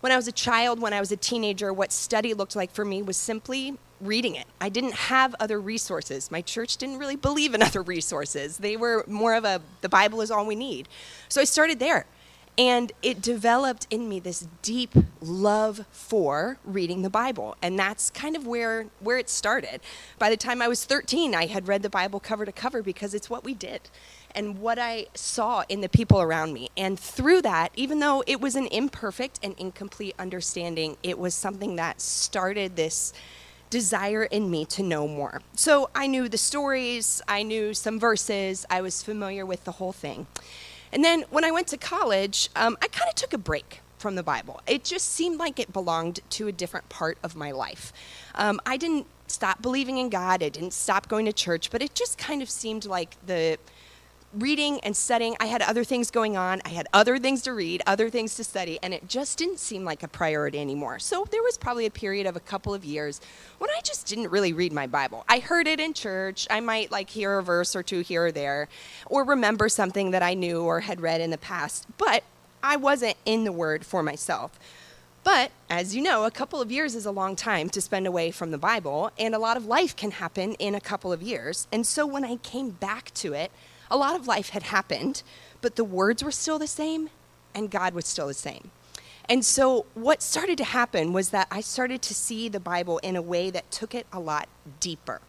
[0.00, 2.84] When I was a child, when I was a teenager, what study looked like for
[2.84, 4.46] me was simply reading it.
[4.60, 6.30] I didn't have other resources.
[6.30, 8.58] My church didn't really believe in other resources.
[8.58, 10.86] They were more of a the Bible is all we need.
[11.30, 12.04] So I started there.
[12.60, 17.56] And it developed in me this deep love for reading the Bible.
[17.62, 19.80] And that's kind of where, where it started.
[20.18, 23.14] By the time I was 13, I had read the Bible cover to cover because
[23.14, 23.80] it's what we did
[24.34, 26.68] and what I saw in the people around me.
[26.76, 31.76] And through that, even though it was an imperfect and incomplete understanding, it was something
[31.76, 33.14] that started this
[33.70, 35.40] desire in me to know more.
[35.54, 39.92] So I knew the stories, I knew some verses, I was familiar with the whole
[39.92, 40.26] thing.
[40.92, 44.14] And then when I went to college, um, I kind of took a break from
[44.14, 44.60] the Bible.
[44.66, 47.92] It just seemed like it belonged to a different part of my life.
[48.34, 51.94] Um, I didn't stop believing in God, I didn't stop going to church, but it
[51.94, 53.58] just kind of seemed like the
[54.32, 56.62] reading and studying, I had other things going on.
[56.64, 59.84] I had other things to read, other things to study, and it just didn't seem
[59.84, 60.98] like a priority anymore.
[60.98, 63.20] So there was probably a period of a couple of years
[63.58, 65.24] when I just didn't really read my Bible.
[65.28, 66.46] I heard it in church.
[66.50, 68.68] I might like hear a verse or two here or there,
[69.06, 72.22] or remember something that I knew or had read in the past, but
[72.62, 74.58] I wasn't in the Word for myself.
[75.22, 78.30] But as you know, a couple of years is a long time to spend away
[78.30, 81.66] from the Bible, and a lot of life can happen in a couple of years.
[81.72, 83.50] And so when I came back to it,
[83.90, 85.22] a lot of life had happened,
[85.60, 87.10] but the words were still the same
[87.54, 88.70] and God was still the same.
[89.28, 93.14] And so, what started to happen was that I started to see the Bible in
[93.14, 94.48] a way that took it a lot
[94.80, 95.20] deeper.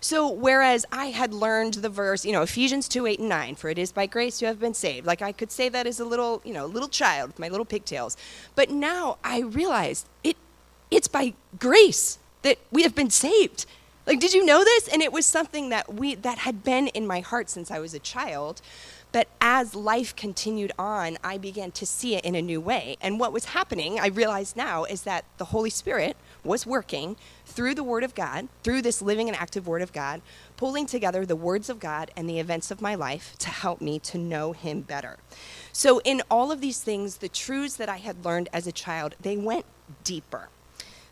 [0.00, 3.68] So, whereas I had learned the verse, you know, Ephesians 2 8 and 9, for
[3.68, 6.04] it is by grace you have been saved, like I could say that as a
[6.06, 8.16] little, you know, little child with my little pigtails.
[8.54, 10.38] But now I realized it,
[10.90, 13.66] it's by grace that we have been saved.
[14.06, 14.88] Like, did you know this?
[14.88, 17.94] And it was something that we that had been in my heart since I was
[17.94, 18.60] a child.
[19.12, 22.96] But as life continued on, I began to see it in a new way.
[23.02, 27.74] And what was happening, I realize now, is that the Holy Spirit was working through
[27.74, 30.22] the Word of God, through this living and active Word of God,
[30.56, 33.98] pulling together the words of God and the events of my life to help me
[33.98, 35.18] to know Him better.
[35.72, 39.14] So, in all of these things, the truths that I had learned as a child,
[39.20, 39.66] they went
[40.04, 40.48] deeper.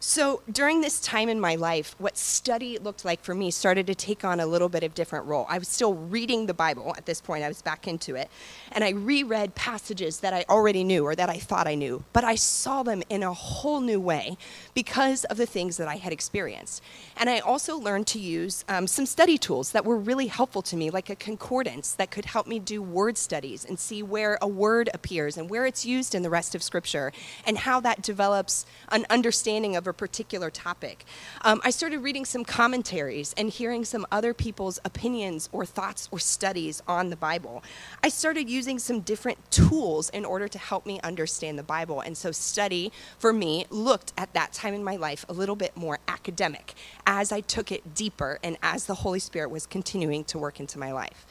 [0.02, 3.94] So during this time in my life, what study looked like for me started to
[3.94, 5.44] take on a little bit of different role.
[5.46, 8.30] I was still reading the Bible at this point, I was back into it,
[8.72, 12.24] and I reread passages that I already knew or that I thought I knew, but
[12.24, 14.38] I saw them in a whole new way
[14.72, 16.82] because of the things that I had experienced.
[17.18, 20.76] And I also learned to use um, some study tools that were really helpful to
[20.78, 24.48] me, like a concordance that could help me do word studies and see where a
[24.48, 27.12] word appears and where it's used in the rest of Scripture
[27.46, 31.04] and how that develops an understanding of a particular topic.
[31.42, 36.18] Um, I started reading some commentaries and hearing some other people's opinions or thoughts or
[36.18, 37.62] studies on the Bible.
[38.02, 42.00] I started using some different tools in order to help me understand the Bible.
[42.00, 45.76] And so, study for me looked at that time in my life a little bit
[45.76, 46.74] more academic
[47.06, 50.78] as I took it deeper and as the Holy Spirit was continuing to work into
[50.78, 51.26] my life.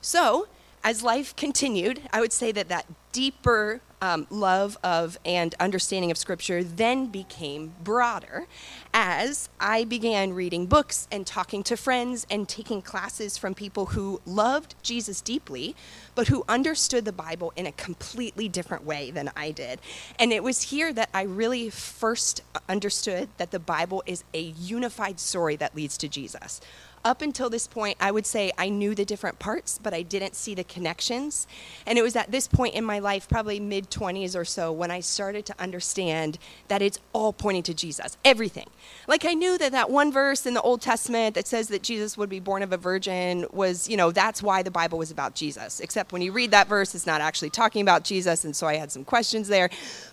[0.00, 0.48] So,
[0.82, 6.16] as life continued, I would say that that deeper um, love of and understanding of
[6.16, 8.46] Scripture then became broader
[8.94, 14.20] as I began reading books and talking to friends and taking classes from people who
[14.24, 15.76] loved Jesus deeply,
[16.14, 19.80] but who understood the Bible in a completely different way than I did.
[20.18, 25.20] And it was here that I really first understood that the Bible is a unified
[25.20, 26.60] story that leads to Jesus
[27.04, 30.34] up until this point, I would say I knew the different parts, but I didn't
[30.34, 31.46] see the connections.
[31.86, 34.90] And it was at this point in my life, probably mid 20s or so, when
[34.90, 36.38] I started to understand
[36.68, 38.68] that it's all pointing to Jesus, everything.
[39.08, 42.18] Like I knew that that one verse in the Old Testament that says that Jesus
[42.18, 45.34] would be born of a virgin was, you know, that's why the Bible was about
[45.34, 45.80] Jesus.
[45.80, 48.76] Except when you read that verse, it's not actually talking about Jesus, and so I
[48.76, 49.70] had some questions there.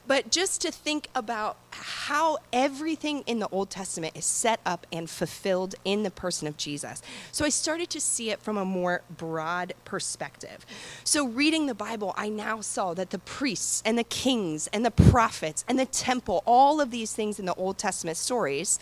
[0.08, 5.10] But just to think about how everything in the Old Testament is set up and
[5.10, 7.02] fulfilled in the person of Jesus.
[7.32, 10.66] So I started to see it from a more broad perspective.
[11.04, 14.92] So reading the Bible, I now saw that the priests and the kings and the
[14.92, 18.80] prophets and the temple, all of these things in the Old Testament stories,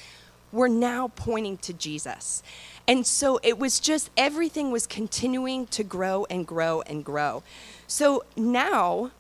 [0.52, 2.42] were now pointing to Jesus.
[2.88, 7.44] And so it was just everything was continuing to grow and grow and grow.
[7.88, 9.12] So now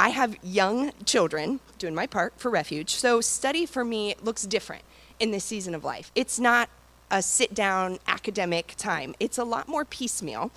[0.00, 2.94] I have young children doing my part for refuge.
[2.94, 4.82] So study for me looks different
[5.18, 6.10] in this season of life.
[6.14, 6.70] It's not
[7.10, 10.52] a sit down academic time, it's a lot more piecemeal.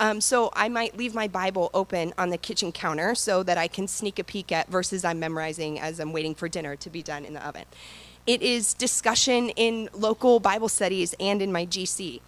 [0.00, 3.68] Um, so I might leave my Bible open on the kitchen counter so that I
[3.68, 7.00] can sneak a peek at verses I'm memorizing as I'm waiting for dinner to be
[7.00, 7.66] done in the oven.
[8.26, 12.20] It is discussion in local Bible studies and in my GC.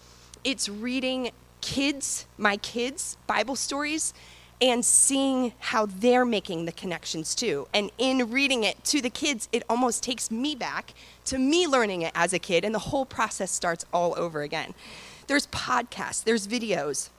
[0.45, 4.15] It's reading kids, my kids' Bible stories
[4.63, 7.67] and seeing how they're making the connections too.
[7.75, 10.95] And in reading it to the kids, it almost takes me back
[11.25, 14.73] to me learning it as a kid, and the whole process starts all over again.
[15.27, 17.11] There's podcasts, there's videos,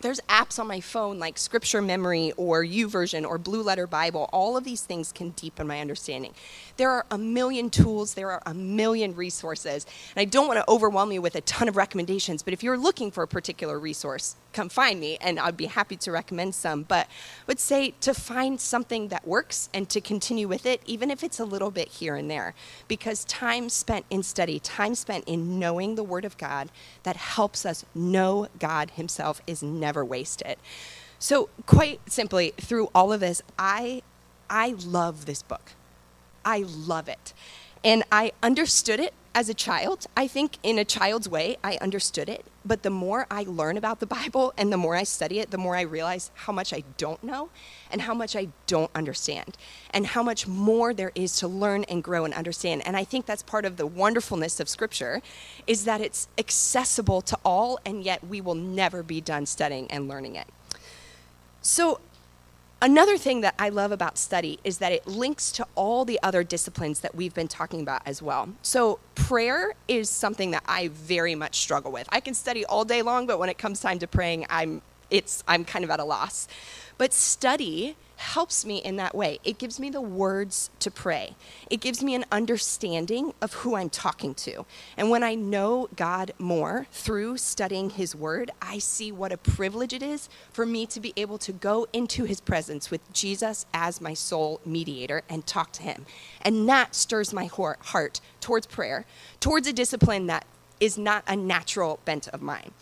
[0.00, 4.28] there's apps on my phone like Scripture Memory or YouVersion or Blue Letter Bible.
[4.32, 6.32] All of these things can deepen my understanding.
[6.76, 9.86] There are a million tools, there are a million resources.
[10.14, 12.76] And I don't want to overwhelm you with a ton of recommendations, but if you're
[12.76, 16.82] looking for a particular resource, come find me and I'd be happy to recommend some.
[16.82, 21.10] But I would say to find something that works and to continue with it, even
[21.10, 22.54] if it's a little bit here and there.
[22.88, 26.68] Because time spent in study, time spent in knowing the Word of God
[27.04, 30.56] that helps us know God Himself is never wasted.
[31.18, 34.02] So, quite simply, through all of this, I,
[34.50, 35.72] I love this book.
[36.46, 37.34] I love it.
[37.84, 40.06] And I understood it as a child.
[40.16, 42.46] I think in a child's way, I understood it.
[42.64, 45.58] But the more I learn about the Bible and the more I study it, the
[45.58, 47.50] more I realize how much I don't know
[47.90, 49.56] and how much I don't understand
[49.90, 52.84] and how much more there is to learn and grow and understand.
[52.86, 55.20] And I think that's part of the wonderfulness of Scripture
[55.66, 60.08] is that it's accessible to all, and yet we will never be done studying and
[60.08, 60.46] learning it.
[61.60, 62.00] So
[62.82, 66.44] Another thing that I love about study is that it links to all the other
[66.44, 68.50] disciplines that we've been talking about as well.
[68.60, 72.06] So, prayer is something that I very much struggle with.
[72.10, 75.42] I can study all day long, but when it comes time to praying, I'm it's
[75.48, 76.48] I'm kind of at a loss.
[76.98, 79.38] But study helps me in that way.
[79.44, 81.36] It gives me the words to pray.
[81.70, 84.64] It gives me an understanding of who I'm talking to.
[84.96, 89.92] And when I know God more through studying His Word, I see what a privilege
[89.92, 94.00] it is for me to be able to go into His presence with Jesus as
[94.00, 96.06] my sole mediator and talk to Him.
[96.42, 99.04] And that stirs my heart towards prayer,
[99.40, 100.46] towards a discipline that
[100.80, 102.72] is not a natural bent of mine.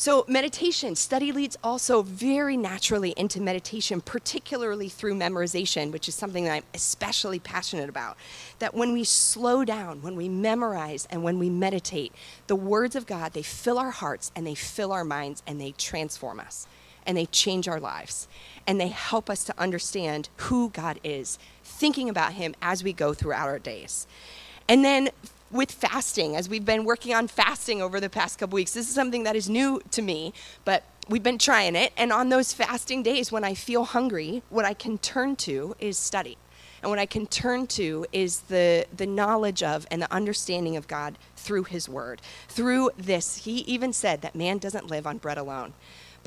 [0.00, 6.44] So, meditation, study leads also very naturally into meditation, particularly through memorization, which is something
[6.44, 8.16] that I'm especially passionate about.
[8.60, 12.12] That when we slow down, when we memorize, and when we meditate,
[12.46, 15.72] the words of God, they fill our hearts and they fill our minds and they
[15.72, 16.68] transform us
[17.04, 18.28] and they change our lives
[18.68, 23.14] and they help us to understand who God is, thinking about Him as we go
[23.14, 24.06] throughout our days.
[24.68, 25.08] And then
[25.50, 28.72] with fasting, as we've been working on fasting over the past couple weeks.
[28.72, 30.32] This is something that is new to me,
[30.64, 31.92] but we've been trying it.
[31.96, 35.96] And on those fasting days when I feel hungry, what I can turn to is
[35.96, 36.36] study.
[36.82, 40.86] And what I can turn to is the, the knowledge of and the understanding of
[40.86, 42.20] God through His Word.
[42.48, 45.72] Through this, He even said that man doesn't live on bread alone,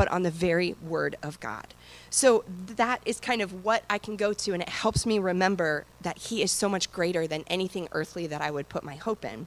[0.02, 1.76] but on the very Word of God.
[2.10, 5.86] So that is kind of what I can go to, and it helps me remember
[6.02, 9.24] that He is so much greater than anything earthly that I would put my hope
[9.24, 9.46] in.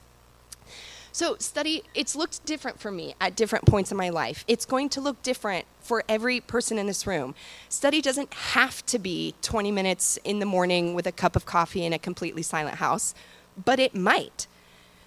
[1.11, 4.45] So, study, it's looked different for me at different points in my life.
[4.47, 7.35] It's going to look different for every person in this room.
[7.69, 11.85] Study doesn't have to be 20 minutes in the morning with a cup of coffee
[11.85, 13.13] in a completely silent house,
[13.65, 14.47] but it might.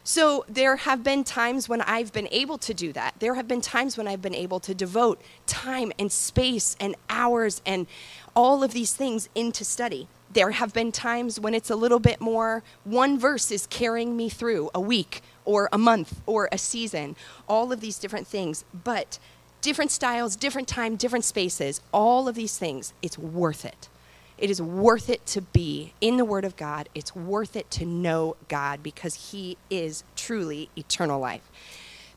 [0.09, 3.15] So there have been times when I've been able to do that.
[3.19, 7.61] There have been times when I've been able to devote time and space and hours
[7.65, 7.87] and
[8.33, 10.07] all of these things into study.
[10.31, 14.29] There have been times when it's a little bit more, one verse is carrying me
[14.29, 17.17] through a week or a month or a season,
[17.49, 18.63] all of these different things.
[18.85, 19.19] But
[19.59, 23.89] different styles, different time, different spaces, all of these things, it's worth it.
[24.38, 26.89] It is worth it to be in the Word of God.
[26.93, 31.49] It's worth it to know God because He is truly eternal life.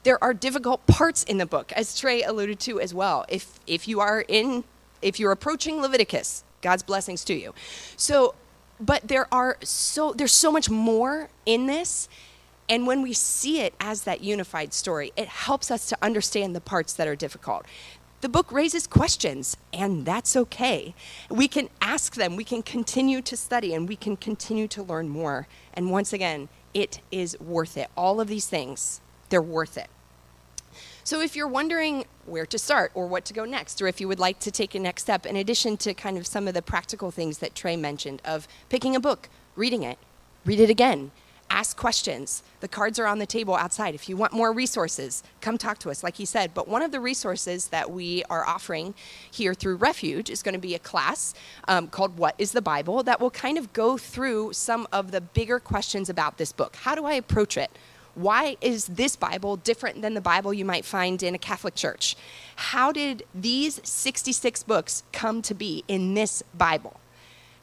[0.03, 3.25] There are difficult parts in the book, as Trey alluded to as well.
[3.29, 4.65] If, if you are in,
[5.03, 7.55] if you're approaching Leviticus, God's blessings to you.
[7.97, 8.35] So,
[8.79, 12.09] but there are so there's so much more in this
[12.71, 16.61] and when we see it as that unified story, it helps us to understand the
[16.61, 17.67] parts that are difficult.
[18.21, 20.95] The book raises questions, and that's okay.
[21.31, 25.09] We can ask them, we can continue to study, and we can continue to learn
[25.09, 25.47] more.
[25.73, 27.89] And once again, it is worth it.
[27.97, 29.01] All of these things,
[29.31, 29.89] they're worth it.
[31.03, 34.09] So if you're wondering where to start or what to go next, or if you
[34.09, 36.63] would like to take a next step, in addition to kind of some of the
[36.63, 39.99] practical things that Trey mentioned of picking a book, reading it,
[40.45, 41.11] read it again,
[41.51, 42.43] ask questions.
[42.61, 43.95] The cards are on the table outside.
[43.95, 46.55] If you want more resources, come talk to us, like he said.
[46.55, 48.95] But one of the resources that we are offering
[49.31, 51.35] here through Refuge is going to be a class
[51.69, 55.21] um, called What is the Bible that will kind of go through some of the
[55.21, 56.77] bigger questions about this book.
[56.77, 57.71] How do I approach it?
[58.15, 62.17] Why is this Bible different than the Bible you might find in a Catholic church?
[62.57, 67.01] How did these 66 books come to be in this Bible?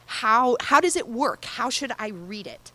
[0.08, 1.44] How, how does it work?
[1.44, 2.72] How should I read it?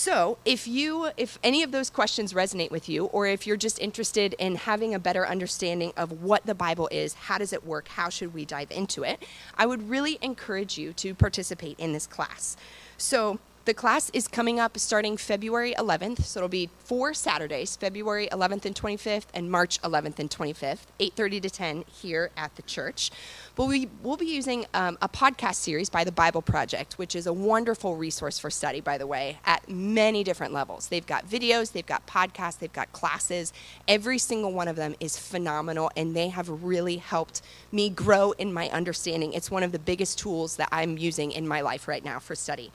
[0.00, 3.80] So, if you if any of those questions resonate with you or if you're just
[3.80, 7.88] interested in having a better understanding of what the Bible is, how does it work,
[7.88, 9.24] how should we dive into it,
[9.56, 12.56] I would really encourage you to participate in this class.
[12.96, 18.26] So, the class is coming up starting February 11th, so it'll be four Saturdays, February
[18.32, 23.10] 11th and 25th and March 11th and 25th, 8:30 to 10 here at the church.
[23.56, 27.26] But we will be using um, a podcast series by the Bible Project, which is
[27.26, 30.88] a wonderful resource for study, by the way, at many different levels.
[30.88, 33.52] They've got videos, they've got podcasts, they've got classes.
[33.86, 38.50] Every single one of them is phenomenal, and they have really helped me grow in
[38.50, 39.34] my understanding.
[39.34, 42.34] It's one of the biggest tools that I'm using in my life right now for
[42.34, 42.72] study.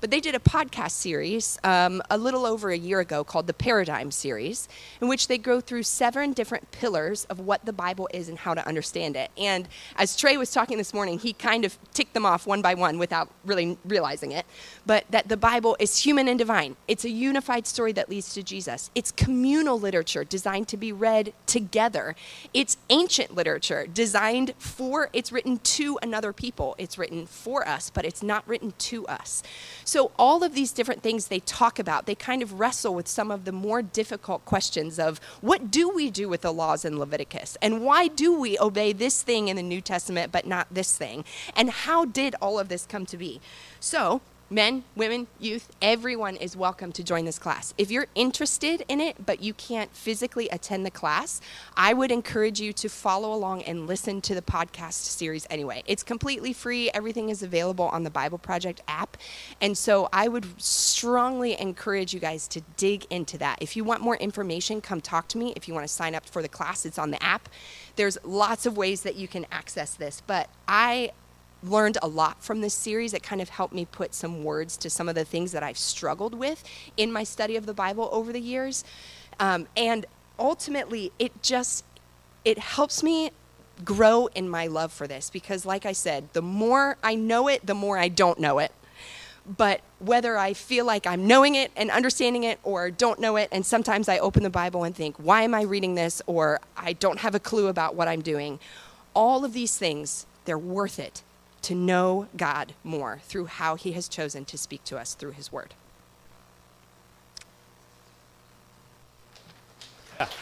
[0.00, 3.54] But they did a podcast series um, a little over a year ago called the
[3.54, 4.68] Paradigm Series,
[5.00, 8.54] in which they go through seven different pillars of what the Bible is and how
[8.54, 9.30] to understand it.
[9.38, 12.74] And as Trey was talking this morning, he kind of ticked them off one by
[12.74, 14.44] one without really realizing it.
[14.84, 16.76] But that the Bible is human and divine.
[16.86, 18.90] It's a unified story that leads to Jesus.
[18.94, 22.14] It's communal literature designed to be read together.
[22.52, 26.74] It's ancient literature designed for, it's written to another people.
[26.78, 29.42] It's written for us, but it's not written to us.
[29.86, 33.30] So, all of these different things they talk about, they kind of wrestle with some
[33.30, 37.56] of the more difficult questions of what do we do with the laws in Leviticus?
[37.62, 40.26] And why do we obey this thing in the New Testament?
[40.36, 41.24] but not this thing?
[41.54, 43.40] And how did all of this come to be?
[43.80, 47.74] So, men, women, youth, everyone is welcome to join this class.
[47.76, 51.40] If you're interested in it, but you can't physically attend the class,
[51.76, 55.82] I would encourage you to follow along and listen to the podcast series anyway.
[55.86, 59.16] It's completely free, everything is available on the Bible Project app.
[59.60, 63.58] And so I would strongly encourage you guys to dig into that.
[63.60, 65.54] If you want more information, come talk to me.
[65.56, 67.48] If you want to sign up for the class, it's on the app.
[67.96, 71.10] There's lots of ways that you can access this, but I
[71.62, 73.12] learned a lot from this series.
[73.14, 75.78] It kind of helped me put some words to some of the things that I've
[75.78, 76.62] struggled with
[76.96, 78.84] in my study of the Bible over the years.
[79.40, 80.06] Um, and
[80.38, 81.84] ultimately, it just
[82.44, 83.30] it helps me
[83.84, 87.66] grow in my love for this because like I said, the more I know it,
[87.66, 88.72] the more I don't know it.
[89.48, 93.48] But whether I feel like I'm knowing it and understanding it or don't know it,
[93.52, 96.20] and sometimes I open the Bible and think, why am I reading this?
[96.26, 98.58] Or I don't have a clue about what I'm doing.
[99.14, 101.22] All of these things, they're worth it
[101.66, 105.50] to know God more through how He has chosen to speak to us through His
[105.50, 105.74] Word.
[110.20, 110.28] Yeah.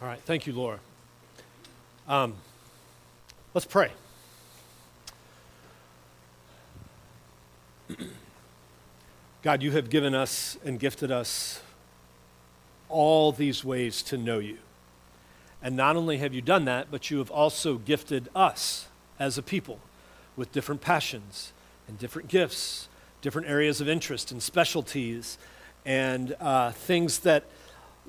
[0.00, 0.78] All right, thank you, Laura.
[2.08, 2.34] Um,
[3.52, 3.90] let's pray.
[9.42, 11.60] God, you have given us and gifted us
[12.88, 14.56] all these ways to know you.
[15.62, 18.88] And not only have you done that, but you have also gifted us
[19.18, 19.78] as a people
[20.36, 21.52] with different passions
[21.86, 22.88] and different gifts,
[23.20, 25.38] different areas of interest and specialties,
[25.86, 27.44] and uh, things that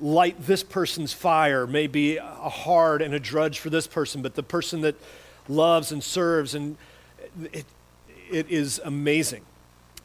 [0.00, 4.34] light this person's fire may be a hard and a drudge for this person, but
[4.34, 4.96] the person that
[5.48, 6.76] loves and serves, and
[7.52, 7.66] it,
[8.30, 9.44] it is amazing.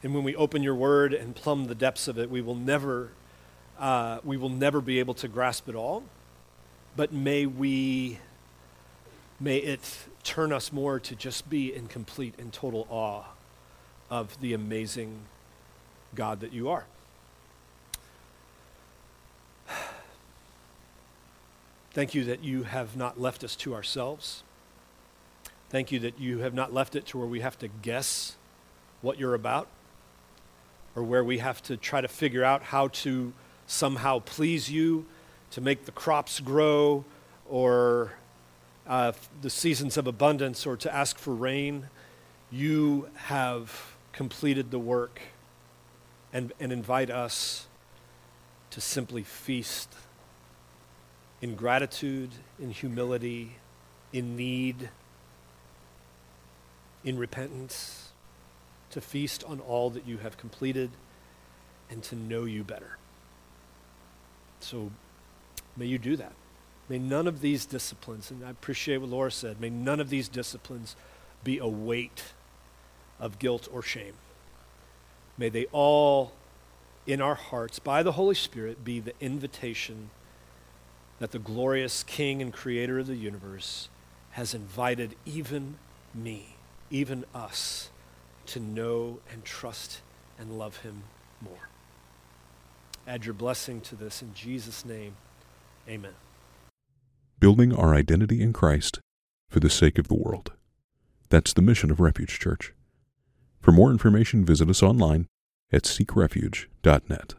[0.04, 3.10] And when we open your word and plumb the depths of it, we will never,
[3.78, 6.04] uh, we will never be able to grasp it all
[6.96, 8.18] but may we,
[9.38, 13.24] may it turn us more to just be in complete and total awe
[14.10, 15.20] of the amazing
[16.14, 16.84] God that you are.
[21.92, 24.42] Thank you that you have not left us to ourselves.
[25.70, 28.36] Thank you that you have not left it to where we have to guess
[29.02, 29.68] what you're about
[30.96, 33.32] or where we have to try to figure out how to
[33.66, 35.06] somehow please you
[35.50, 37.04] to make the crops grow
[37.48, 38.12] or
[38.86, 41.88] uh, the seasons of abundance or to ask for rain.
[42.50, 45.20] You have completed the work
[46.32, 47.66] and, and invite us
[48.70, 49.92] to simply feast
[51.42, 53.56] in gratitude, in humility,
[54.12, 54.90] in need,
[57.04, 58.10] in repentance,
[58.90, 60.90] to feast on all that you have completed
[61.88, 62.98] and to know you better.
[64.60, 64.90] So
[65.80, 66.34] may you do that.
[66.90, 70.28] May none of these disciplines, and I appreciate what Laura said, may none of these
[70.28, 70.94] disciplines
[71.42, 72.34] be a weight
[73.18, 74.12] of guilt or shame.
[75.38, 76.32] May they all,
[77.06, 80.10] in our hearts, by the Holy Spirit, be the invitation
[81.18, 83.88] that the glorious King and Creator of the universe
[84.32, 85.76] has invited even
[86.14, 86.56] me,
[86.90, 87.88] even us,
[88.46, 90.02] to know and trust
[90.38, 91.04] and love Him
[91.40, 91.68] more.
[93.06, 95.16] Add your blessing to this in Jesus' name.
[95.88, 96.12] Amen.
[97.38, 99.00] Building our identity in Christ
[99.48, 100.52] for the sake of the world.
[101.28, 102.72] That's the mission of Refuge Church.
[103.60, 105.26] For more information, visit us online
[105.72, 107.34] at seekrefuge.net.